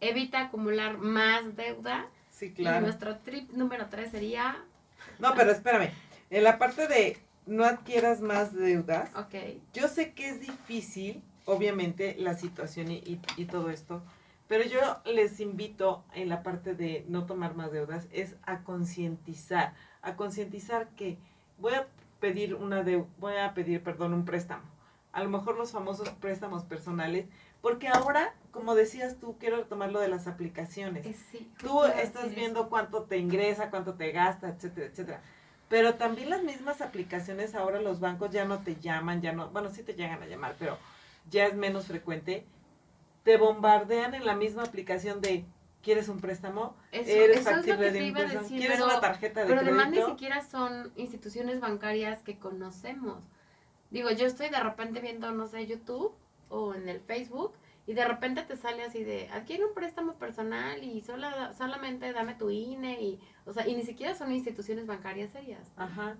[0.00, 2.06] evita acumular más deuda.
[2.30, 2.80] Sí, Y claro.
[2.80, 4.56] nuestro tip número tres sería,
[5.18, 5.90] No, pero espérame.
[6.30, 9.34] En la parte de no adquieras más deudas, ok,
[9.72, 14.02] yo sé que es difícil, obviamente, la situación y, y- y todo esto,
[14.48, 19.74] pero yo les invito en la parte de no tomar más deudas, es a concientizar,
[20.02, 21.18] a concientizar que
[21.58, 21.86] voy a
[22.20, 24.64] pedir una deu- voy a pedir, perdón, un préstamo.
[25.12, 27.26] A lo mejor los famosos préstamos personales,
[27.62, 31.06] porque ahora, como decías tú, quiero tomar lo de las aplicaciones.
[31.06, 31.50] es sí.
[31.58, 35.20] Tú estás viendo cuánto te ingresa, cuánto te gasta, etcétera, etcétera.
[35.68, 39.70] Pero también las mismas aplicaciones ahora los bancos ya no te llaman, ya no, bueno,
[39.70, 40.78] sí te llegan a llamar, pero
[41.30, 42.44] ya es menos frecuente.
[43.24, 45.44] Te bombardean en la misma aplicación de
[45.86, 46.74] ¿quieres un préstamo?
[46.90, 49.46] Eso, ¿Eres eso es lo que te iba a decir, ¿Quieres pero, una tarjeta de
[49.46, 53.22] pero además ni siquiera son instituciones bancarias que conocemos.
[53.92, 56.12] Digo, yo estoy de repente viendo, no sé, YouTube
[56.48, 57.52] o en el Facebook
[57.86, 62.34] y de repente te sale así de, adquiere un préstamo personal y sola, solamente dame
[62.34, 65.70] tu INE y, o sea, y ni siquiera son instituciones bancarias serias.
[65.76, 66.16] Ajá.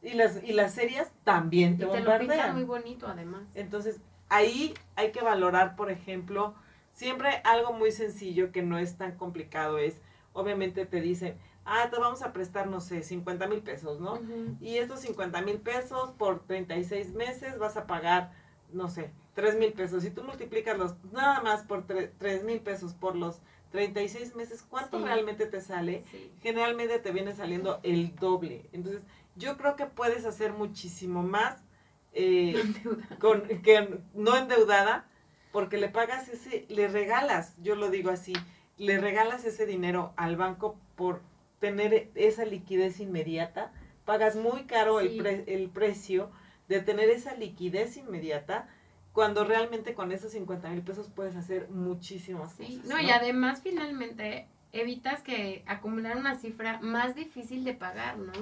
[0.00, 2.54] Y las, y las series también Y te te lo pintan bombardean.
[2.54, 3.42] muy bonito además.
[3.56, 6.54] Entonces, ahí hay que valorar, por ejemplo,
[6.98, 10.00] siempre algo muy sencillo que no es tan complicado es,
[10.32, 14.18] obviamente te dicen, ah, te vamos a prestar, no sé, 50 mil pesos, ¿no?
[14.60, 18.32] Y estos 50 mil pesos por 36 meses vas a pagar,
[18.72, 20.02] no sé, 3 mil pesos.
[20.02, 23.38] Si tú multiplicas los, nada más por 3 mil pesos por los
[23.70, 25.04] 36 meses, ¿cuánto Sí.
[25.04, 26.02] realmente te sale?
[26.10, 26.32] Sí.
[26.42, 28.68] Generalmente te viene saliendo el doble.
[28.72, 29.02] Entonces,
[29.36, 31.62] yo creo que puedes hacer muchísimo más
[32.12, 32.54] eh,
[33.20, 35.06] con, que no endeudada,
[35.52, 38.32] porque le pagas ese, le regalas, yo lo digo así,
[38.76, 41.20] le regalas ese dinero al banco por
[41.58, 43.72] tener esa liquidez inmediata,
[44.04, 46.30] pagas muy caro el, pre- el precio
[46.68, 48.68] de tener esa liquidez inmediata,
[49.12, 52.90] cuando realmente con esos 50 mil pesos puedes hacer muchísimas Sí, cosas.
[52.94, 58.32] no, y además finalmente evitas que acumular una cifra más difícil de pagar, ¿no?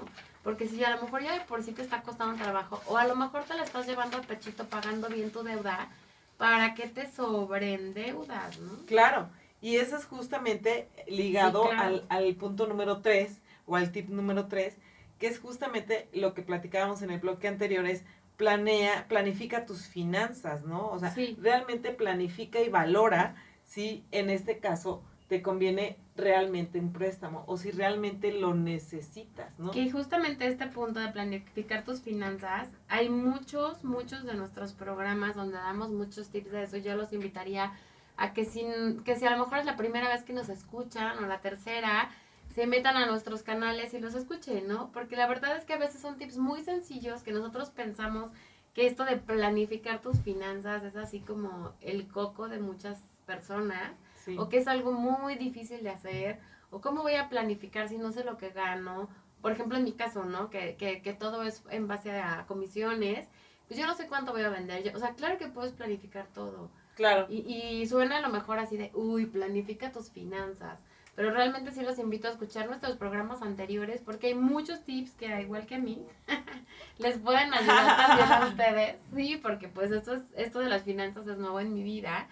[0.42, 2.98] Porque si a lo mejor ya de por sí te está costando un trabajo, o
[2.98, 5.88] a lo mejor te la estás llevando a pechito pagando bien tu deuda,
[6.36, 8.84] ¿para qué te sobreendeudas, no?
[8.86, 9.28] Claro,
[9.60, 11.86] y eso es justamente ligado Sí, claro.
[11.86, 14.76] al, al punto número 3 o al tip número 3,
[15.18, 18.04] que es justamente lo que platicábamos en el bloque anterior, es
[18.36, 20.88] planea, planifica tus finanzas, ¿no?
[20.88, 21.36] O sea, Sí.
[21.40, 27.70] realmente planifica y valora si en este caso te conviene realmente un préstamo o si
[27.70, 29.70] realmente lo necesitas, ¿no?
[29.72, 35.56] Que justamente este punto de planificar tus finanzas, hay muchos, muchos de nuestros programas donde
[35.56, 36.76] damos muchos tips de eso.
[36.76, 37.72] Yo los invitaría
[38.16, 41.22] a que, sin, que si a lo mejor es la primera vez que nos escuchan
[41.22, 42.10] o la tercera,
[42.54, 44.90] se metan a nuestros canales y los escuchen, ¿no?
[44.92, 48.30] Porque la verdad es que a veces son tips muy sencillos que nosotros pensamos
[48.72, 53.92] que esto de planificar tus finanzas es así como el coco de muchas personas
[54.26, 54.36] Sí.
[54.38, 56.38] o que es algo muy difícil de hacer,
[56.70, 59.08] o cómo voy a planificar si no sé lo que gano.
[59.40, 60.50] Por ejemplo, en mi caso, ¿no?
[60.50, 63.28] Que, que, que todo es en base a comisiones,
[63.68, 64.82] pues yo no sé cuánto voy a vender.
[64.82, 66.68] Yo- o sea, claro que puedes planificar todo.
[66.96, 67.26] Claro.
[67.30, 70.78] Y, y suena a lo mejor así de, uy, planifica tus finanzas.
[71.14, 75.32] Pero realmente sí los invito a escuchar nuestros programas anteriores porque hay muchos tips que,
[75.32, 76.04] al igual que a mí,
[76.98, 78.96] les pueden ayudar también a ustedes.
[79.14, 82.28] Sí, porque pues esto, es, esto de las finanzas es nuevo en mi vida,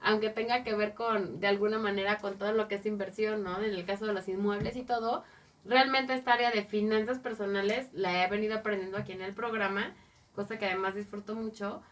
[0.00, 3.58] aunque tenga que ver con, de alguna manera, con todo lo que es inversión, ¿no?
[3.58, 5.24] En el caso de los inmuebles y todo,
[5.64, 9.94] realmente esta área de finanzas personales la he venido aprendiendo aquí en el programa,
[10.34, 11.82] cosa que además disfruto mucho.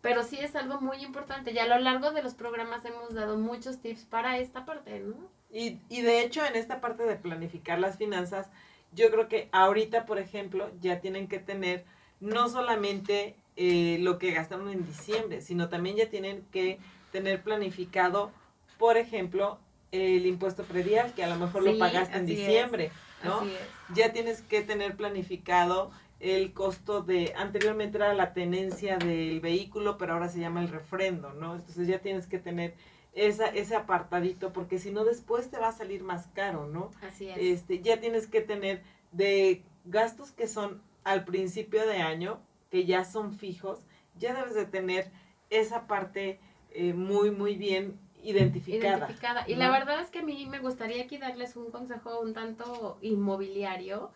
[0.00, 1.52] Pero sí es algo muy importante.
[1.52, 5.16] Y a lo largo de los programas hemos dado muchos tips para esta parte, ¿no?
[5.52, 8.48] Y, y de hecho, en esta parte de planificar las finanzas,
[8.92, 11.84] yo creo que ahorita, por ejemplo, ya tienen que tener
[12.20, 16.78] no solamente eh, lo que gastaron en diciembre, sino también ya tienen que
[17.10, 18.30] tener planificado,
[18.78, 19.58] por ejemplo,
[19.92, 22.38] el impuesto predial, que a lo mejor lo pagaste en así es.
[22.38, 22.90] diciembre,
[23.24, 23.40] ¿no?
[23.40, 23.96] Así es.
[23.96, 30.12] Ya tienes que tener planificado el costo de, anteriormente era la tenencia del vehículo, pero
[30.12, 31.54] ahora se llama el refrendo, ¿no?
[31.54, 32.74] Entonces ya tienes que tener
[33.14, 36.90] esa, ese apartadito, porque si no después te va a salir más caro, ¿no?
[37.02, 37.38] Así es.
[37.38, 42.38] Este, ya tienes que tener de gastos que son al principio de año,
[42.70, 43.80] que ya son fijos,
[44.18, 45.10] ya debes de tener
[45.48, 46.38] esa parte
[46.72, 48.98] eh, muy, muy bien identificada.
[48.98, 49.44] identificada.
[49.48, 49.60] Y ¿no?
[49.60, 54.10] la verdad es que a mí me gustaría aquí darles un consejo un tanto inmobiliario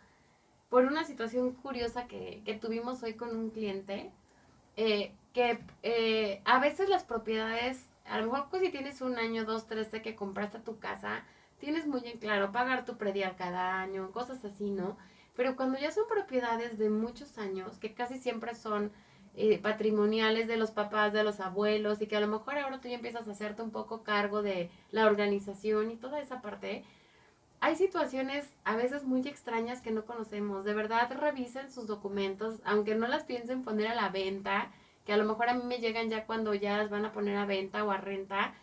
[0.68, 4.10] por una situación curiosa que, que tuvimos hoy con un cliente,
[4.76, 9.44] eh, que eh, a veces las propiedades, a lo mejor pues si tienes un año,
[9.44, 11.24] dos, tres de que compraste tu casa,
[11.58, 14.96] tienes muy en claro pagar tu predial cada año, cosas así, ¿no?
[15.36, 18.92] Pero cuando ya son propiedades de muchos años, que casi siempre son
[19.36, 22.88] eh, patrimoniales de los papás, de los abuelos, y que a lo mejor ahora tú
[22.88, 26.84] ya empiezas a hacerte un poco cargo de la organización y toda esa parte,
[27.60, 30.64] hay situaciones a veces muy extrañas que no conocemos.
[30.64, 34.70] De verdad, revisen sus documentos, aunque no las piensen poner a la venta,
[35.06, 37.36] que a lo mejor a mí me llegan ya cuando ya las van a poner
[37.36, 38.54] a venta o a renta.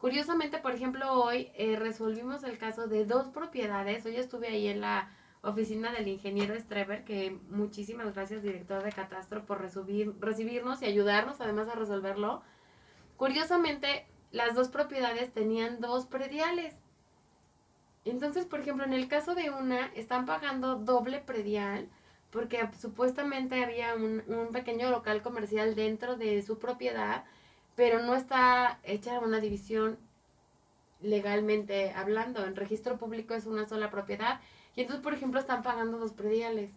[0.00, 4.04] Curiosamente, por ejemplo, hoy eh, resolvimos el caso de dos propiedades.
[4.06, 5.10] Hoy estuve ahí en la
[5.44, 11.40] oficina del ingeniero Streber, que muchísimas gracias, director de Catastro, por recibir, recibirnos y ayudarnos
[11.40, 12.42] además a resolverlo.
[13.16, 16.74] Curiosamente, las dos propiedades tenían dos prediales.
[18.04, 21.88] Entonces, por ejemplo, en el caso de una, están pagando doble predial
[22.30, 27.24] porque supuestamente había un, un pequeño local comercial dentro de su propiedad,
[27.76, 29.98] pero no está hecha una división
[31.00, 32.44] legalmente hablando.
[32.44, 34.40] En registro público es una sola propiedad.
[34.76, 36.70] Y entonces, por ejemplo, están pagando dos prediales.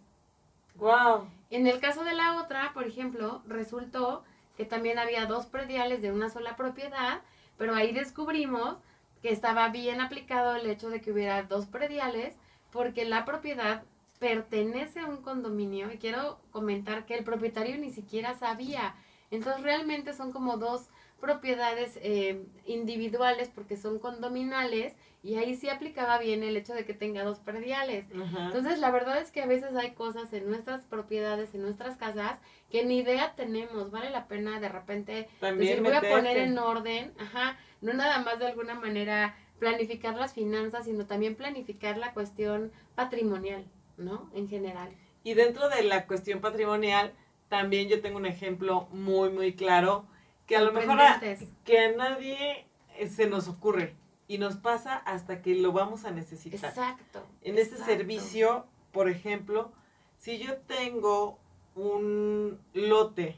[0.75, 1.27] Wow.
[1.49, 4.23] En el caso de la otra, por ejemplo, resultó
[4.55, 7.21] que también había dos prediales de una sola propiedad,
[7.57, 8.77] pero ahí descubrimos
[9.21, 12.35] que estaba bien aplicado el hecho de que hubiera dos prediales,
[12.71, 13.83] porque la propiedad
[14.19, 18.95] pertenece a un condominio y quiero comentar que el propietario ni siquiera sabía.
[19.31, 26.19] Entonces realmente son como dos propiedades eh, individuales porque son condominales y ahí sí aplicaba
[26.19, 28.05] bien el hecho de que tenga dos prediales.
[28.13, 28.45] Ajá.
[28.45, 32.39] Entonces, la verdad es que a veces hay cosas en nuestras propiedades, en nuestras casas,
[32.69, 33.91] que ni idea tenemos.
[33.91, 38.19] Vale la pena de repente También decir, voy a poner en orden, ajá, no nada
[38.19, 43.65] más de alguna manera planificar las finanzas, sino también planificar la cuestión patrimonial,
[43.97, 44.29] ¿no?
[44.33, 44.89] En general.
[45.23, 47.11] Y dentro de la cuestión patrimonial,
[47.49, 50.05] también yo tengo un ejemplo muy, muy claro,
[50.47, 51.21] que a lo mejor a,
[51.63, 53.95] que a nadie eh, se nos ocurre
[54.27, 56.69] y nos pasa hasta que lo vamos a necesitar.
[56.69, 57.25] Exacto.
[57.41, 59.71] En este servicio, por ejemplo,
[60.17, 61.39] si yo tengo
[61.75, 63.37] un lote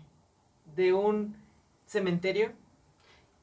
[0.75, 1.35] de un
[1.85, 2.53] cementerio,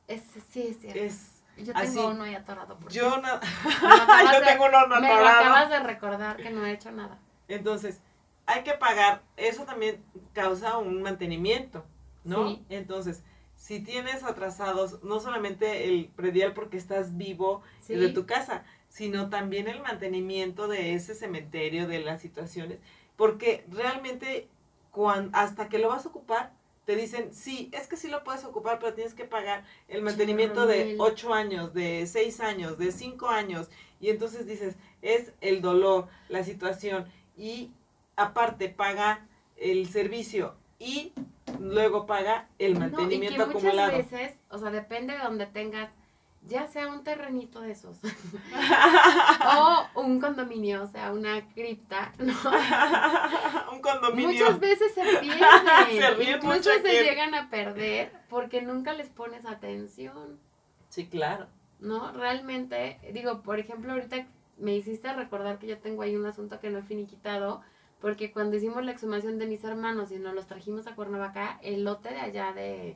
[0.09, 1.01] es, sí, es cierto.
[1.01, 2.79] Es yo tengo uno ahí atorado.
[2.79, 3.41] Por yo, no,
[4.33, 5.01] yo tengo uno atorado.
[5.01, 7.19] Me lo acabas de recordar que no he hecho nada.
[7.49, 8.01] Entonces,
[8.47, 11.85] hay que pagar, eso también causa un mantenimiento,
[12.25, 12.59] ¿no?
[12.69, 13.25] Entonces,
[13.67, 19.67] si tienes atrasados no solamente el predial porque estás vivo de tu casa, sino también
[19.67, 22.79] el mantenimiento de ese cementerio, de las situaciones,
[23.17, 24.47] porque realmente
[24.93, 26.53] cuando, hasta que lo vas a ocupar,
[26.85, 30.69] te dicen, sí, es que sí lo puedes ocupar, pero tienes que pagar el mantenimiento
[30.69, 33.69] de ocho años, de seis años, de cinco años.
[34.01, 37.07] Y entonces dices, es el dolor, la situación.
[37.37, 37.73] Y
[38.15, 39.27] aparte paga
[39.57, 41.13] el servicio y
[41.61, 43.93] luego paga el mantenimiento no, y que acumulado.
[43.93, 45.91] Muchas veces, o sea, depende de donde tengas,
[46.47, 47.99] ya sea un terrenito de esos,
[49.95, 52.35] o un condominio, o sea, una cripta, ¿no?
[53.73, 54.29] un condominio.
[54.29, 60.39] Muchas veces se pierden, se incluso se llegan a perder porque nunca les pones atención.
[60.89, 61.49] Sí, claro.
[61.79, 62.13] ¿No?
[62.13, 64.27] Realmente, digo, por ejemplo, ahorita
[64.59, 67.63] me hiciste recordar que yo tengo ahí un asunto que no he finiquitado,
[68.07, 71.83] porque cuando hicimos la exhumación de mis hermanos y nos los trajimos a Cuernavaca, el
[71.83, 72.95] lote de allá de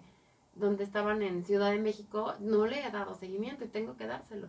[0.54, 4.46] donde estaban en Ciudad de México, no le he dado seguimiento y tengo que dárselo.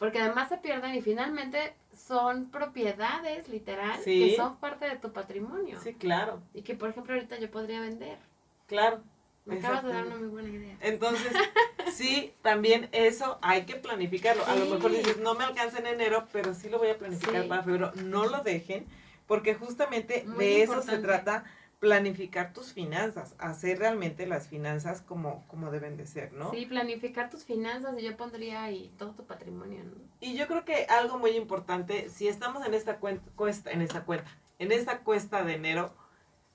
[0.00, 5.78] Porque además se pierden y finalmente son propiedades, literal, que son parte de tu patrimonio.
[5.80, 6.42] Sí, claro.
[6.54, 8.18] Y que, por ejemplo, ahorita yo podría vender.
[8.66, 9.02] Claro.
[9.44, 10.76] Me acabas de dar una muy buena idea.
[10.80, 11.32] Entonces,
[11.92, 14.44] sí, también eso hay que planificarlo.
[14.46, 17.46] A lo mejor dices, no me alcanza en enero, pero sí lo voy a planificar
[17.46, 17.92] para febrero.
[18.02, 18.88] No lo dejen
[19.30, 21.44] porque justamente de eso se trata
[21.78, 26.50] planificar tus finanzas, hacer realmente las finanzas como, como deben de ser, ¿no?
[26.50, 29.92] Sí, planificar tus finanzas y yo pondría ahí todo tu patrimonio, ¿no?
[30.18, 34.28] Y yo creo que algo muy importante, si estamos en esta cuesta, en esta cuenta,
[34.58, 35.94] en esta cuesta de enero,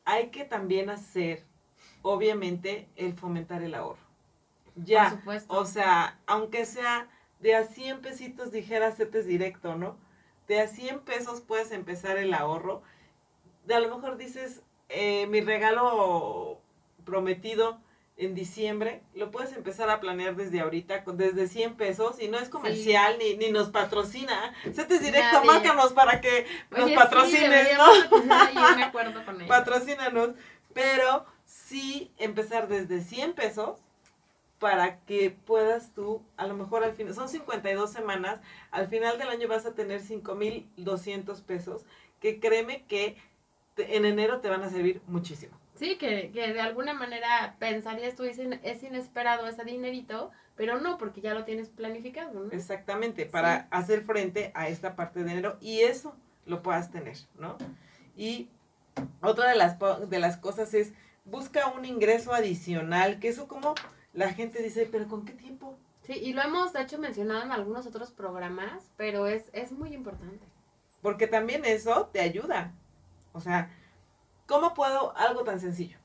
[0.04, 1.46] hay que también hacer,
[2.02, 4.04] obviamente, el fomentar el ahorro.
[4.76, 5.54] Ya, Por supuesto.
[5.54, 7.08] o sea, aunque sea
[7.40, 9.96] de a 100 pesitos dijeras, es directo, ¿no?
[10.48, 12.82] De a 100 pesos puedes empezar el ahorro.
[13.66, 16.60] De a lo mejor dices, eh, mi regalo
[17.04, 17.80] prometido
[18.18, 22.48] en diciembre, lo puedes empezar a planear desde ahorita, desde 100 pesos, y no es
[22.48, 24.54] comercial, ni, ni nos patrocina.
[24.64, 27.94] Setes directo, márcanos para que nos patrocines, ¿no?
[28.54, 30.30] Yo me acuerdo con Patrocínanos.
[30.74, 33.80] Pero sí empezar desde 100 pesos
[34.60, 38.40] para que puedas tú, a lo mejor al final, son 52 semanas,
[38.72, 41.86] al final del año vas a tener 5,200 pesos,
[42.20, 43.18] que créeme que
[43.78, 45.58] en enero te van a servir muchísimo.
[45.76, 50.98] Sí, que, que de alguna manera pensarías tú, es, es inesperado ese dinerito, pero no,
[50.98, 52.52] porque ya lo tienes planificado, ¿no?
[52.52, 56.16] Exactamente, para hacer frente a esta parte de enero y eso
[56.46, 57.58] lo puedas tener, ¿no?
[58.16, 58.48] Y
[59.22, 59.78] otra de las,
[60.10, 60.94] de las cosas es,
[61.26, 63.76] busca un ingreso adicional, que eso como
[64.16, 65.78] la gente dice, pero ¿con qué tiempo?
[66.04, 69.94] Sí, y lo hemos de hecho mencionado en algunos otros programas, pero es, es muy
[69.94, 70.46] importante.
[71.02, 72.74] Porque también eso te ayuda.
[73.34, 73.70] O sea,
[74.48, 75.98] ¿cómo puedo algo tan sencillo?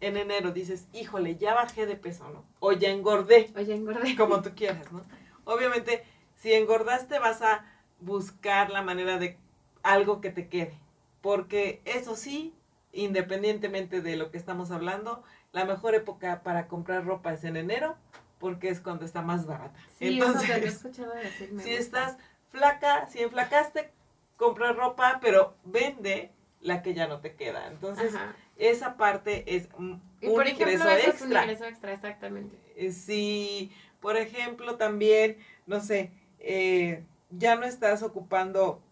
[0.00, 2.44] En enero dices, híjole, ya bajé de peso, ¿no?
[2.60, 3.50] O ya engordé.
[3.56, 4.14] O ya engordé.
[4.16, 5.02] Como tú quieras, ¿no?
[5.44, 7.64] Obviamente, si engordaste vas a
[8.00, 9.38] buscar la manera de
[9.82, 10.78] algo que te quede.
[11.22, 12.52] Porque eso sí,
[12.94, 17.96] independientemente de lo que estamos hablando, la mejor época para comprar ropa es en enero
[18.38, 19.78] porque es cuando está más barata.
[19.98, 20.80] Sí, Entonces,
[21.62, 22.18] si estás
[22.50, 23.90] flaca, si enflacaste,
[24.36, 26.30] compra ropa, pero vende
[26.60, 27.68] la que ya no te queda.
[27.68, 28.14] Entonces,
[28.56, 31.08] esa parte es un, ingreso extra.
[31.08, 32.56] Es un ingreso extra, exactamente.
[32.76, 38.82] Eh, si, por ejemplo, también, no sé, eh, ya no estás ocupando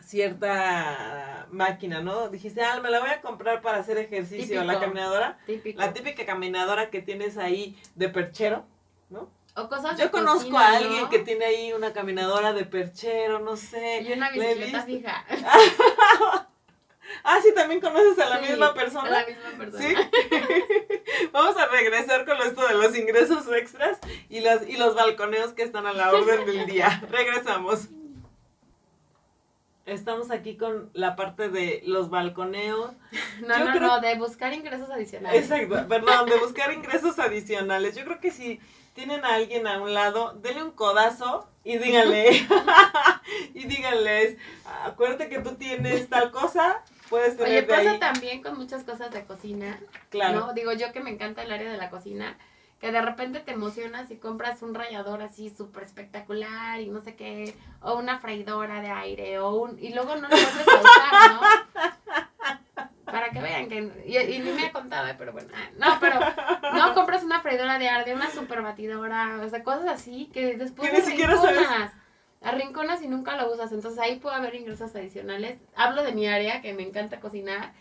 [0.00, 2.28] cierta máquina, ¿no?
[2.28, 5.38] Dijiste, ah, me la voy a comprar para hacer ejercicio, la caminadora.
[5.74, 8.64] La típica caminadora que tienes ahí de perchero,
[9.10, 9.28] ¿no?
[9.56, 14.02] O cosas Yo conozco a alguien que tiene ahí una caminadora de perchero, no sé.
[14.02, 15.24] Y una bicicleta fija.
[17.24, 19.06] ah, sí, también conoces a la misma persona.
[19.06, 19.88] A la misma persona.
[19.88, 19.94] ¿Sí?
[21.32, 23.98] Vamos a regresar con esto de los ingresos extras
[24.28, 27.02] y, las, y los balconeos que están a la orden del día.
[27.10, 27.88] Regresamos.
[29.86, 32.92] Estamos aquí con la parte de los balconeos.
[33.46, 35.42] No, no, no, de buscar ingresos adicionales.
[35.42, 37.96] Exacto, perdón, de buscar ingresos adicionales.
[37.96, 38.60] Yo creo que si
[38.94, 42.46] tienen a alguien a un lado, denle un codazo y díganle,
[43.54, 44.38] y díganles,
[44.84, 49.24] acuérdate que tú tienes tal cosa, puedes tener Oye, pasa también con muchas cosas de
[49.24, 49.80] cocina.
[50.10, 50.46] Claro.
[50.46, 50.54] ¿no?
[50.54, 52.38] Digo yo que me encanta el área de la cocina,
[52.80, 57.14] que de repente te emocionas y compras un rallador así súper espectacular y no sé
[57.16, 61.32] qué, o una freidora de aire, o un, y luego no lo vuelves a usar,
[61.32, 61.40] ¿no?
[63.04, 65.14] Para que vean que, y, y ni me ha contado, ¿eh?
[65.16, 66.18] pero bueno, ah, no, pero
[66.74, 70.90] no compras una freidora de aire, una super batidora, o sea, cosas así que después
[70.90, 71.56] Que ni siquiera sabes.
[71.58, 71.92] arrinconas,
[72.42, 75.58] arrinconas y nunca lo usas, entonces ahí puede haber ingresos adicionales.
[75.76, 77.72] Hablo de mi área, que me encanta cocinar,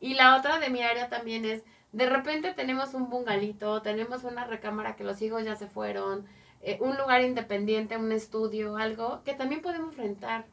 [0.00, 1.62] y la otra de mi área también es,
[1.92, 6.26] de repente tenemos un bungalito, tenemos una recámara que los hijos ya se fueron,
[6.60, 10.46] eh, un lugar independiente, un estudio, algo que también podemos rentar.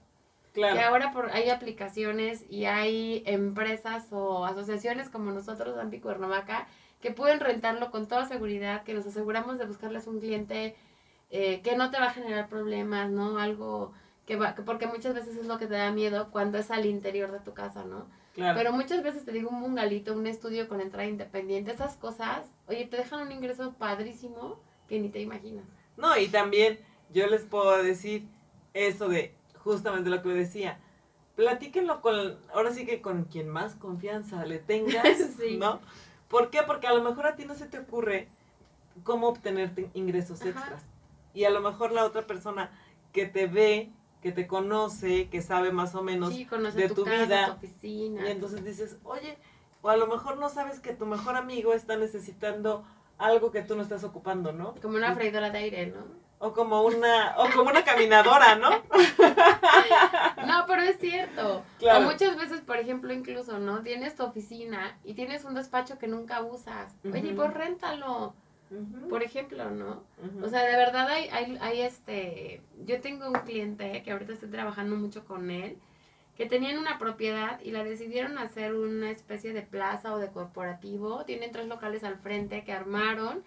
[0.53, 0.79] Que Claro.
[0.87, 6.67] ahora por, hay aplicaciones y hay empresas o asociaciones como nosotros, Ampi Cuernavaca,
[7.01, 10.75] que pueden rentarlo con toda seguridad, que nos aseguramos de buscarles un cliente
[11.31, 13.37] eh, que no te va a generar problemas, ¿no?
[13.39, 13.91] Algo
[14.25, 16.85] que va, que- porque muchas veces es lo que te da miedo cuando es al
[16.85, 18.05] interior de tu casa, ¿no?
[18.35, 18.57] Claro.
[18.57, 22.85] Pero muchas veces te digo un bungalito, un estudio con entrada independiente, esas cosas, oye,
[22.85, 24.59] te dejan un ingreso padrísimo
[24.89, 25.63] que ni te imaginas.
[25.97, 26.77] No, y también
[27.13, 28.27] yo les puedo decir
[28.73, 29.33] eso de
[29.63, 30.79] justamente lo que decía.
[31.37, 35.03] Platíquenlo con, ahora sí que con quien más confianza le tengas,
[35.39, 35.57] Sí.
[35.57, 35.79] ¿no?
[36.27, 36.61] ¿Por qué?
[36.63, 38.27] Porque a lo mejor a ti no se te ocurre
[39.03, 40.49] cómo obtener te- ingresos Ajá.
[40.49, 40.83] extras.
[41.33, 42.71] Y a lo mejor la otra persona
[43.13, 43.91] que te ve,
[44.25, 47.51] que te conoce, que sabe más o menos, Sí, de tu, tu casa, vida, tu
[47.51, 48.27] oficina.
[48.27, 49.37] y entonces dices, oye,
[49.83, 52.83] o a lo mejor no sabes que tu mejor amigo está necesitando
[53.19, 54.73] algo que tú no estás ocupando, ¿no?
[54.81, 56.01] Como una freidora de aire, ¿no?
[56.39, 58.71] O como una, o como una caminadora, ¿no?
[60.47, 61.63] No, pero es cierto.
[61.77, 61.99] Claro.
[62.07, 63.81] O muchas veces, por ejemplo, incluso, ¿no?
[63.83, 66.95] Tienes tu oficina y tienes un despacho que nunca usas.
[67.03, 68.33] Oye, pues réntalo,
[69.09, 70.03] Por ejemplo, ¿no?
[70.43, 72.61] O sea, de verdad hay, hay, hay este...
[72.85, 75.77] Yo tengo un cliente que ahorita estoy trabajando mucho con él,
[76.35, 81.23] que tenían una propiedad y la decidieron hacer una especie de plaza o de corporativo.
[81.25, 83.43] Tienen tres locales al frente que armaron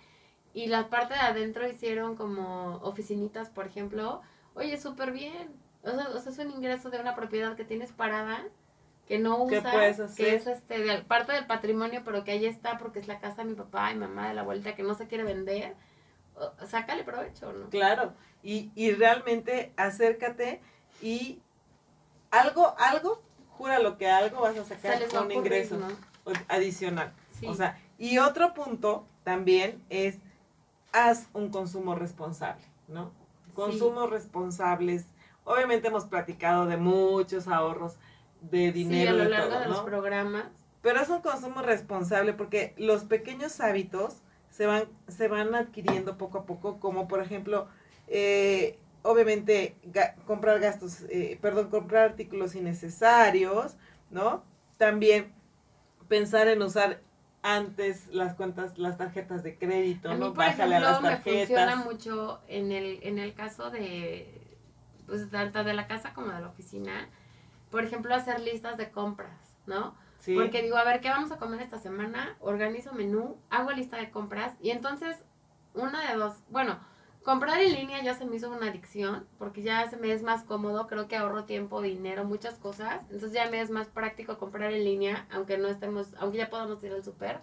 [0.55, 4.23] y la parte de adentro hicieron como oficinitas, por ejemplo.
[4.55, 5.51] Oye, súper bien.
[5.83, 8.45] O sea, o sea, es un ingreso de una propiedad que tienes parada,
[9.09, 12.45] que no ¿Qué usas, puedes que es este, de- parte del patrimonio, pero que ahí
[12.45, 14.95] está porque es la casa de mi papá y mamá de la abuelita que no
[14.95, 15.75] se quiere vender.
[16.67, 17.69] Sácale provecho, ¿no?
[17.71, 18.13] Claro,
[18.45, 20.61] y, y realmente acércate
[21.03, 21.41] y
[22.31, 23.23] algo, algo,
[23.57, 25.89] júralo que algo vas a sacar con ocurrir, ingreso ¿no?
[26.47, 27.13] adicional.
[27.41, 27.47] Sí.
[27.47, 30.19] O sea, y otro punto también es,
[30.93, 33.11] haz un consumo responsable, ¿no?
[33.55, 35.07] Consumos responsables.
[35.45, 37.97] Obviamente hemos platicado de muchos ahorros
[38.41, 39.73] de dinero, sí, a lo de largo todo, de ¿no?
[39.73, 40.47] los programas.
[40.83, 46.39] Pero es un consumo responsable porque los pequeños hábitos se van, se van adquiriendo poco
[46.39, 47.69] a poco, como por ejemplo,
[48.07, 53.77] eh, obviamente ga- comprar gastos, eh, perdón, comprar artículos innecesarios,
[54.11, 54.45] ¿no?
[54.79, 55.33] También
[56.09, 57.01] pensar en usar
[57.43, 60.35] antes las cuentas, las tarjetas de crédito, A mí, ¿no?
[60.35, 61.85] por Bájale a las me funciona tarjetas.
[61.85, 64.41] mucho en el, en el caso de,
[65.07, 67.09] pues, tanto de la casa como de la oficina.
[67.71, 69.95] Por ejemplo, hacer listas de compras, ¿no?
[70.19, 72.37] Sí, Porque digo, a ver, ¿qué vamos a comer esta semana?
[72.41, 75.17] Organizo menú, hago lista de compras y entonces,
[75.75, 76.79] una de dos, bueno,
[77.23, 80.45] comprar en línea ya se me hizo una adicción porque ya se me es más
[80.45, 84.73] cómodo, creo que ahorro tiempo, dinero, muchas cosas, entonces ya me es más práctico comprar
[84.73, 87.41] en línea, aunque no estemos, aunque ya podamos ir al súper.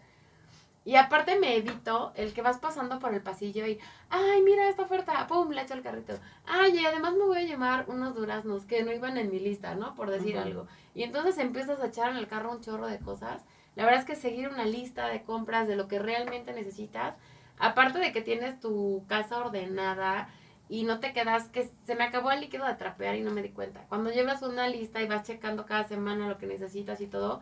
[0.85, 3.79] Y aparte me evito el que vas pasando por el pasillo y,
[4.11, 6.13] ay, mira esta oferta, pum, le echo el carrito.
[6.45, 9.73] Ay, y además me voy a llevar unos duraznos que no iban en mi lista,
[9.73, 9.95] ¿no?
[9.95, 10.67] Por decir algo.
[10.93, 13.43] Y entonces empiezas a echar en el carro un chorro de cosas.
[13.75, 17.15] La verdad es que seguir una lista de compras de lo que realmente necesitas,
[17.57, 20.29] aparte de que tienes tu casa ordenada
[20.69, 23.41] y no te quedas que se me acabó el líquido de trapear y no me
[23.41, 23.85] di cuenta.
[23.89, 27.41] Cuando llevas una lista y vas checando cada semana lo que necesitas y todo,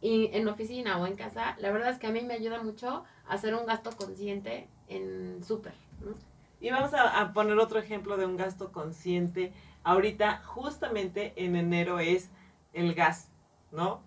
[0.00, 3.04] y en oficina o en casa, la verdad es que a mí me ayuda mucho
[3.28, 6.14] hacer un gasto consciente en súper, ¿no?
[6.60, 9.52] Y vamos a, a poner otro ejemplo de un gasto consciente.
[9.82, 12.30] Ahorita, justamente en enero es
[12.72, 13.30] el gas,
[13.72, 14.02] ¿no?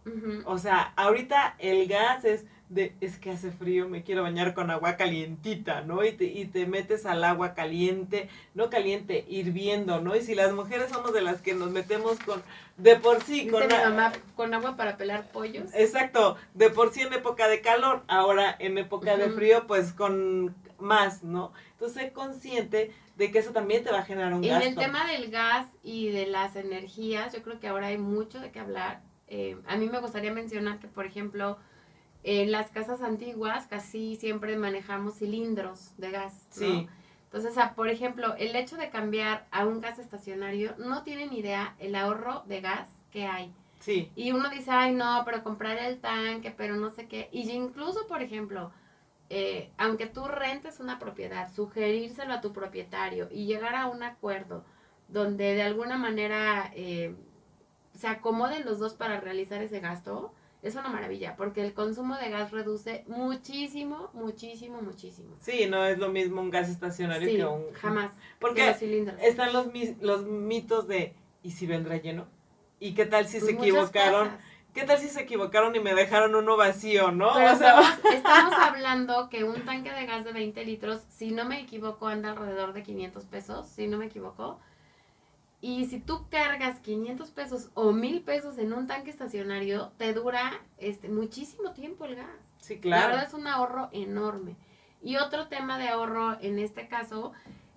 [0.45, 4.71] O sea, ahorita el gas es de es que hace frío, me quiero bañar con
[4.71, 6.03] agua calientita, ¿no?
[6.03, 10.15] Y te, y te metes al agua caliente, no caliente, hirviendo, ¿no?
[10.15, 12.41] Y si las mujeres somos de las que nos metemos con,
[12.77, 15.69] de por sí, con, mi mamá, con agua para pelar pollos.
[15.73, 20.55] Exacto, de por sí en época de calor, ahora en época de frío, pues con
[20.79, 21.53] más, ¿no?
[21.71, 24.69] Entonces, sé consciente de que eso también te va a generar un En gasto.
[24.69, 28.51] el tema del gas y de las energías, yo creo que ahora hay mucho de
[28.51, 29.01] qué hablar.
[29.27, 31.57] Eh, a mí me gustaría mencionar que, por ejemplo,
[32.23, 36.47] en las casas antiguas casi siempre manejamos cilindros de gas.
[36.55, 36.65] ¿no?
[36.65, 36.87] Sí.
[37.25, 41.75] Entonces, ah, por ejemplo, el hecho de cambiar a un gas estacionario, no tienen idea
[41.79, 43.51] el ahorro de gas que hay.
[43.79, 47.27] Sí, Y uno dice, ay, no, pero comprar el tanque, pero no sé qué.
[47.33, 48.71] Y incluso, por ejemplo,
[49.29, 54.63] eh, aunque tú rentes una propiedad, sugerírselo a tu propietario y llegar a un acuerdo
[55.07, 57.15] donde de alguna manera eh,
[57.93, 60.33] se acomoden los dos para realizar ese gasto,
[60.63, 65.35] es una maravilla, porque el consumo de gas reduce muchísimo, muchísimo, muchísimo.
[65.39, 67.71] sí, no es lo mismo un gas estacionario Sí, que un...
[67.73, 68.11] jamás.
[68.11, 69.17] que Porque los cilindros.
[69.21, 69.67] están los,
[70.01, 72.27] los mitos de, ¿y si vendrá lleno?
[72.79, 74.29] ¿Y qué tal si Pues se equivocaron?
[74.29, 74.43] cosas.
[74.73, 77.31] ¿Qué tal si se equivocaron y me dejaron uno vacío, no?
[77.33, 81.31] Pero o sea, estamos, estamos hablando que un tanque de gas de 20 litros, si
[81.31, 84.59] no me equivoco, anda alrededor de 500 pesos, si no me equivoco.
[85.63, 90.61] Y si tú cargas 500 pesos o 1000 pesos en un tanque estacionario, te dura
[90.77, 92.27] este, muchísimo tiempo el gas.
[92.59, 93.07] sí, La claro.
[93.07, 94.57] verdad es un ahorro enorme.
[95.01, 97.31] Y otro tema de ahorro en este caso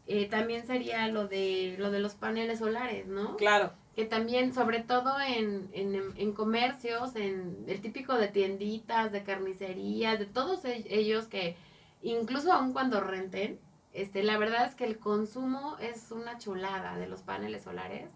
[0.09, 3.37] eh, también sería lo de, lo de los paneles solares, ¿no?
[3.37, 9.23] Claro, que también, sobre todo en, en, en comercios, en el típico de tienditas, de
[9.23, 11.57] carnicerías, de todos e- ellos que
[12.03, 13.59] incluso aun cuando renten,
[14.01, 18.09] este, la verdad es que el consumo es una chulada de los paneles solares.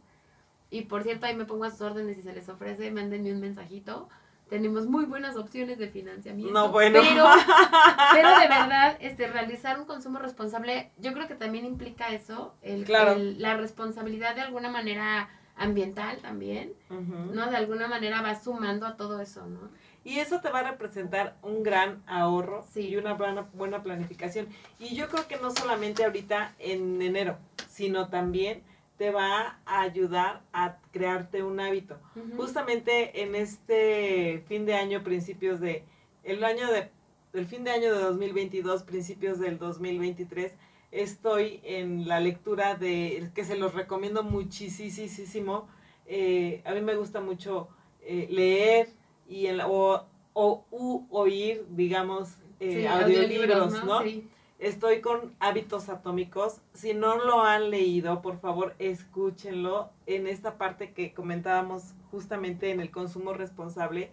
[0.71, 3.41] Y por cierto, ahí me pongo a sus órdenes si se les ofrece, mándenme un
[3.41, 4.09] mensajito.
[4.49, 6.53] Tenemos muy buenas opciones de financiamiento.
[6.53, 7.01] no, bueno.
[7.03, 7.25] Pero,
[8.13, 12.85] pero de verdad, este, realizar un consumo responsable, yo creo que también implica eso, el,
[12.85, 13.13] Claro.
[13.13, 16.73] el- la responsabilidad de alguna manera ambiental también.
[16.89, 17.51] ¿no?
[17.51, 19.71] De alguna manera va sumando a todo eso, ¿no?
[20.05, 22.89] Y eso te va a representar un gran ahorro Sí.
[22.89, 24.49] y una buena, buena planificación.
[24.79, 27.37] Y yo creo que no solamente ahorita en enero,
[27.69, 28.63] sino también
[28.97, 31.99] te va a ayudar a crearte un hábito.
[32.37, 35.85] Justamente en este fin de año, principios de,
[36.23, 36.91] el año de,
[37.33, 40.53] el fin de año de 2022, principios del 2023,
[40.93, 45.69] estoy en la lectura de, que se los recomiendo muchísimo.
[46.07, 47.69] Eh, a mí me gusta mucho
[48.03, 48.89] eh, leer
[49.31, 50.05] y en la- o,
[50.35, 54.03] o u oír, digamos, eh, Sí, audiolibros, ¿no?
[54.03, 54.29] Sí.
[54.59, 56.61] Estoy con Hábitos Atómicos.
[56.75, 62.81] Si no lo han leído, por favor, escúchenlo en esta parte que comentábamos justamente en
[62.81, 64.11] el consumo responsable.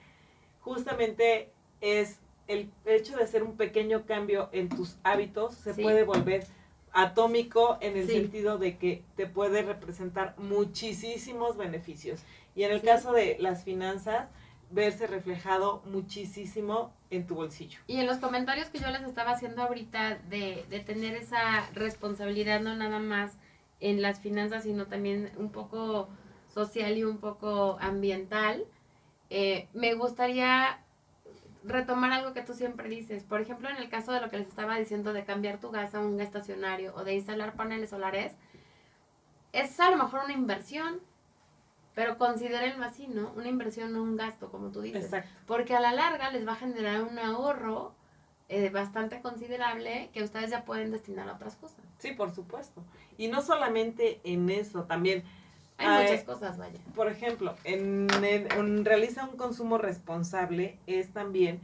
[0.61, 1.51] Justamente
[1.81, 5.81] es el hecho de hacer un pequeño cambio en tus hábitos se Sí.
[5.83, 6.45] puede volver
[6.93, 8.13] atómico en el Sí.
[8.13, 12.21] sentido de que te puede representar muchísimos beneficios.
[12.55, 12.85] Y en el Sí.
[12.87, 14.29] caso de las finanzas,
[14.69, 17.79] verse reflejado muchísimo en tu bolsillo.
[17.87, 22.59] Y en los comentarios que yo les estaba haciendo ahorita de, de tener esa responsabilidad
[22.59, 23.37] no nada más
[23.79, 26.09] en las finanzas, sino también un poco
[26.49, 28.65] social y un poco ambiental,
[29.29, 30.79] eh, me gustaría
[31.63, 33.23] retomar algo que tú siempre dices.
[33.23, 35.93] Por ejemplo, en el caso de lo que les estaba diciendo de cambiar tu gas
[35.93, 38.35] a un gas estacionario o de instalar paneles solares,
[39.51, 40.99] es a lo mejor una inversión,
[41.97, 43.31] pero considérenlo así, ¿no?
[43.35, 45.05] Una inversión, no un gasto, como tú dices.
[45.05, 45.31] Exacto.
[45.47, 47.95] Porque a la larga les va a generar un ahorro
[48.49, 51.79] eh, bastante considerable que ustedes ya pueden destinar a otras cosas.
[51.97, 52.83] Sí, por supuesto.
[53.17, 55.23] Y no solamente en eso, también,
[55.79, 56.03] Hay Ay.
[56.11, 56.79] muchas cosas, vaya.
[56.93, 61.59] por ejemplo, en, en- en realiza un consumo responsable es también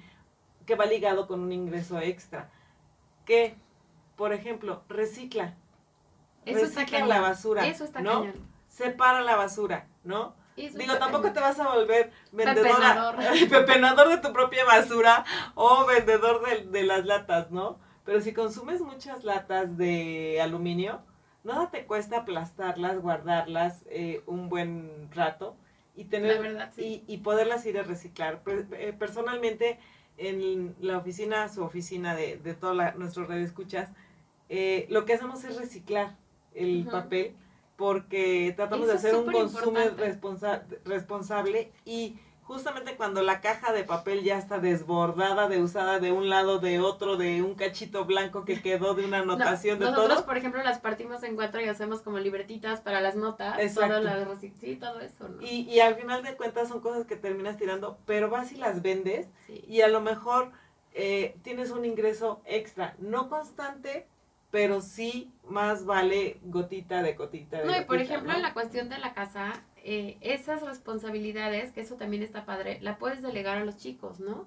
[0.66, 2.50] que va ligado con un ingreso extra.
[3.26, 3.56] Que,
[4.16, 5.54] por ejemplo, recicla.
[6.46, 7.10] Eso está recicla cañón.
[7.10, 7.68] la basura.
[7.68, 8.22] Eso está ¿no?
[8.22, 8.53] cañón.
[8.74, 10.34] Separa la basura, ¿no?
[10.56, 13.50] Digo, tampoco te vas a volver vendedora, Pepenador.
[13.50, 17.78] pepenador de tu propia basura o vendedor de, de las latas, ¿no?
[18.04, 21.02] Pero si consumes muchas latas de aluminio,
[21.44, 25.56] nada te cuesta aplastarlas, guardarlas eh, un buen rato
[25.96, 27.04] y tener verdad, sí.
[27.08, 28.42] y, y poderlas ir a reciclar.
[28.48, 29.80] Eh, personalmente,
[30.18, 33.92] en la oficina, su oficina de, de toda la, nuestro red escuchas,
[34.50, 36.16] eh, lo que hacemos es reciclar
[36.56, 37.36] el papel
[37.78, 43.84] porque tratamos Eso de hacer un consumo responsa- responsable y justamente cuando la caja de
[43.84, 48.44] papel ya está desbordada, de usada de un lado, de otro, de un cachito blanco
[48.46, 50.26] que quedó de una No, anotación de nosotros, todo.
[50.26, 53.58] por ejemplo, las partimos en cuatro y hacemos como libretitas para las notas.
[53.60, 54.02] Exacto.
[54.02, 55.42] Todo sí, todo eso, ¿no?
[55.42, 58.82] Y, y al final de cuentas son cosas que terminas tirando, pero vas y las
[58.82, 59.64] vendes Sí.
[59.68, 60.52] y a lo mejor
[60.94, 64.06] eh, tienes un ingreso extra, no constante,
[64.54, 68.38] pero sí más vale gotita de gotita de No, y por ejemplo, ¿no?
[68.38, 73.00] en la cuestión de la casa, eh, esas responsabilidades, que eso también está padre, la
[73.00, 74.46] puedes delegar a los chicos, ¿no?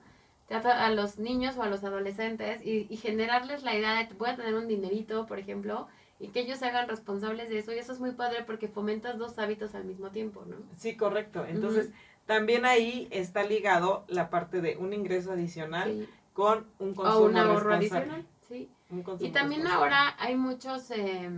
[0.48, 4.36] A los niños o a los adolescentes y, y generarles la idea de voy a
[4.36, 5.88] tener un dinerito, por ejemplo,
[6.20, 7.72] y que ellos se hagan responsables de eso.
[7.74, 10.54] Y eso es muy padre porque fomentas dos hábitos al mismo tiempo, ¿no?
[10.76, 11.44] Sí, correcto.
[11.44, 11.90] Entonces,
[12.26, 16.08] también ahí está ligado la parte de un ingreso adicional Sí.
[16.32, 17.76] con un consumo O un ahorro responsable.
[18.12, 18.70] adicional, sí.
[19.20, 21.30] Y también ahora hay muchos eh,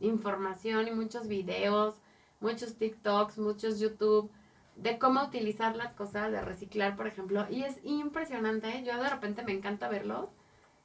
[0.00, 1.94] información y muchos videos,
[2.40, 4.30] muchos TikToks, muchos YouTube
[4.76, 7.46] de cómo utilizar las cosas, de reciclar, por ejemplo.
[7.50, 10.28] Y es impresionante, yo de repente me encanta verlos.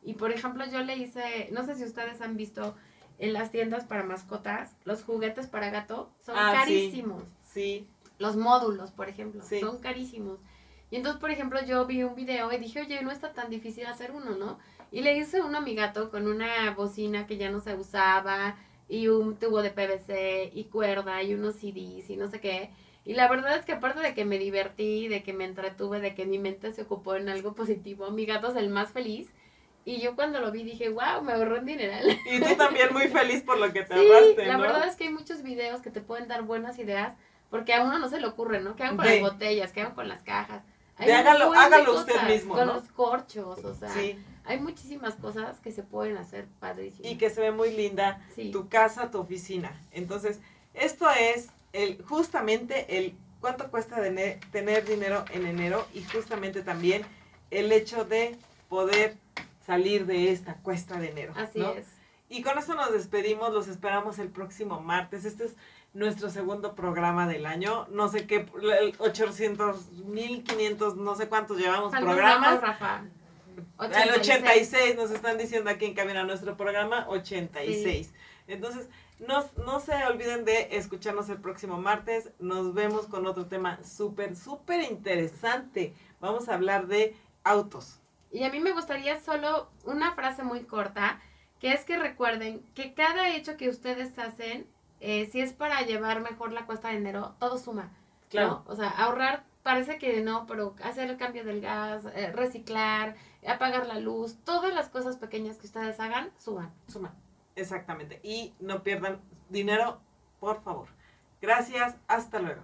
[0.02, 2.76] Y por ejemplo, yo le hice, no sé si ustedes han visto
[3.20, 6.58] en las tiendas para mascotas, los juguetes para gato son Ah, sí.
[6.58, 7.24] carísimos.
[7.44, 7.88] Sí,
[8.20, 9.60] Los módulos, por ejemplo, Sí.
[9.60, 10.40] son carísimos.
[10.92, 13.86] Y entonces, por ejemplo, yo vi un video y dije, oye, no está tan difícil
[13.88, 14.60] hacer uno, ¿no?
[14.94, 18.56] Y le hice uno a mi gato con una bocina que ya no se usaba
[18.88, 22.70] y un tubo de PVC y cuerda y unos CDs y no sé qué.
[23.04, 26.14] Y la verdad es que aparte de que me divertí, de que me entretuve, de
[26.14, 29.34] que mi mente se ocupó en algo positivo, mi gato es el más feliz.
[29.84, 32.06] Y yo cuando lo vi dije, wow, me ahorró un dineral.
[32.32, 34.62] y tú también muy feliz por lo que te Sí, ahorraste, la ¿no?
[34.62, 37.18] verdad es que hay muchos videos que te pueden dar buenas ideas,
[37.50, 38.76] porque a uno no se le ocurre, ¿no?
[38.76, 39.72] ¿Qué hago con las botellas?
[39.74, 40.64] ¿Qué hago con las cajas?
[41.00, 42.76] De hágalo- hágalo usted mismo, Con ¿no?
[42.76, 47.12] los corchos, o sea, Sí, hay muchísimas cosas que se pueden hacer padrísimas.
[47.12, 48.52] Y que se ve muy linda sí.
[48.52, 49.80] tu casa, tu oficina.
[49.92, 50.40] Entonces,
[50.74, 57.04] esto es el justamente el cuánto cuesta tener, tener dinero en enero y justamente también
[57.52, 58.38] el hecho de
[58.70, 59.18] poder
[59.66, 61.34] salir de esta cuesta de enero.
[61.36, 61.72] Así ¿no?
[61.74, 61.88] es.
[62.30, 65.26] Y con eso nos despedimos, los esperamos el próximo martes.
[65.26, 65.56] Este es
[65.94, 67.88] nuestro segundo programa del año.
[67.92, 68.48] No sé qué,
[68.98, 72.62] 800, 1500, no sé cuántos llevamos Falta programas.
[72.62, 73.04] Rafa.
[73.78, 74.20] 86.
[74.20, 78.08] 86 nos están diciendo aquí en Camino a nuestro programa, 86.
[78.08, 78.14] Sí.
[78.48, 78.90] Entonces,
[79.20, 82.32] no, no se olviden de escucharnos el próximo martes.
[82.40, 85.94] Nos vemos con otro tema súper, súper interesante.
[86.20, 88.00] Vamos a hablar de autos.
[88.32, 91.22] Y a mí me gustaría solo una frase muy corta,
[91.60, 94.68] que es que recuerden que cada hecho que ustedes hacen,
[95.00, 97.92] eh, si es para llevar mejor la cuesta de dinero, todo suma.
[98.30, 98.64] Claro.
[98.66, 103.16] O sea, ahorrar parece que no, pero hacer el cambio del gas, eh, reciclar,
[103.48, 106.74] apagar la luz, todas las cosas pequeñas que ustedes hagan, suban.
[106.88, 107.14] Suma.
[107.56, 108.20] Exactamente.
[108.24, 109.20] Y no pierdan
[109.50, 110.00] dinero,
[110.40, 110.88] por favor.
[111.42, 111.96] Gracias.
[112.08, 112.62] Hasta luego.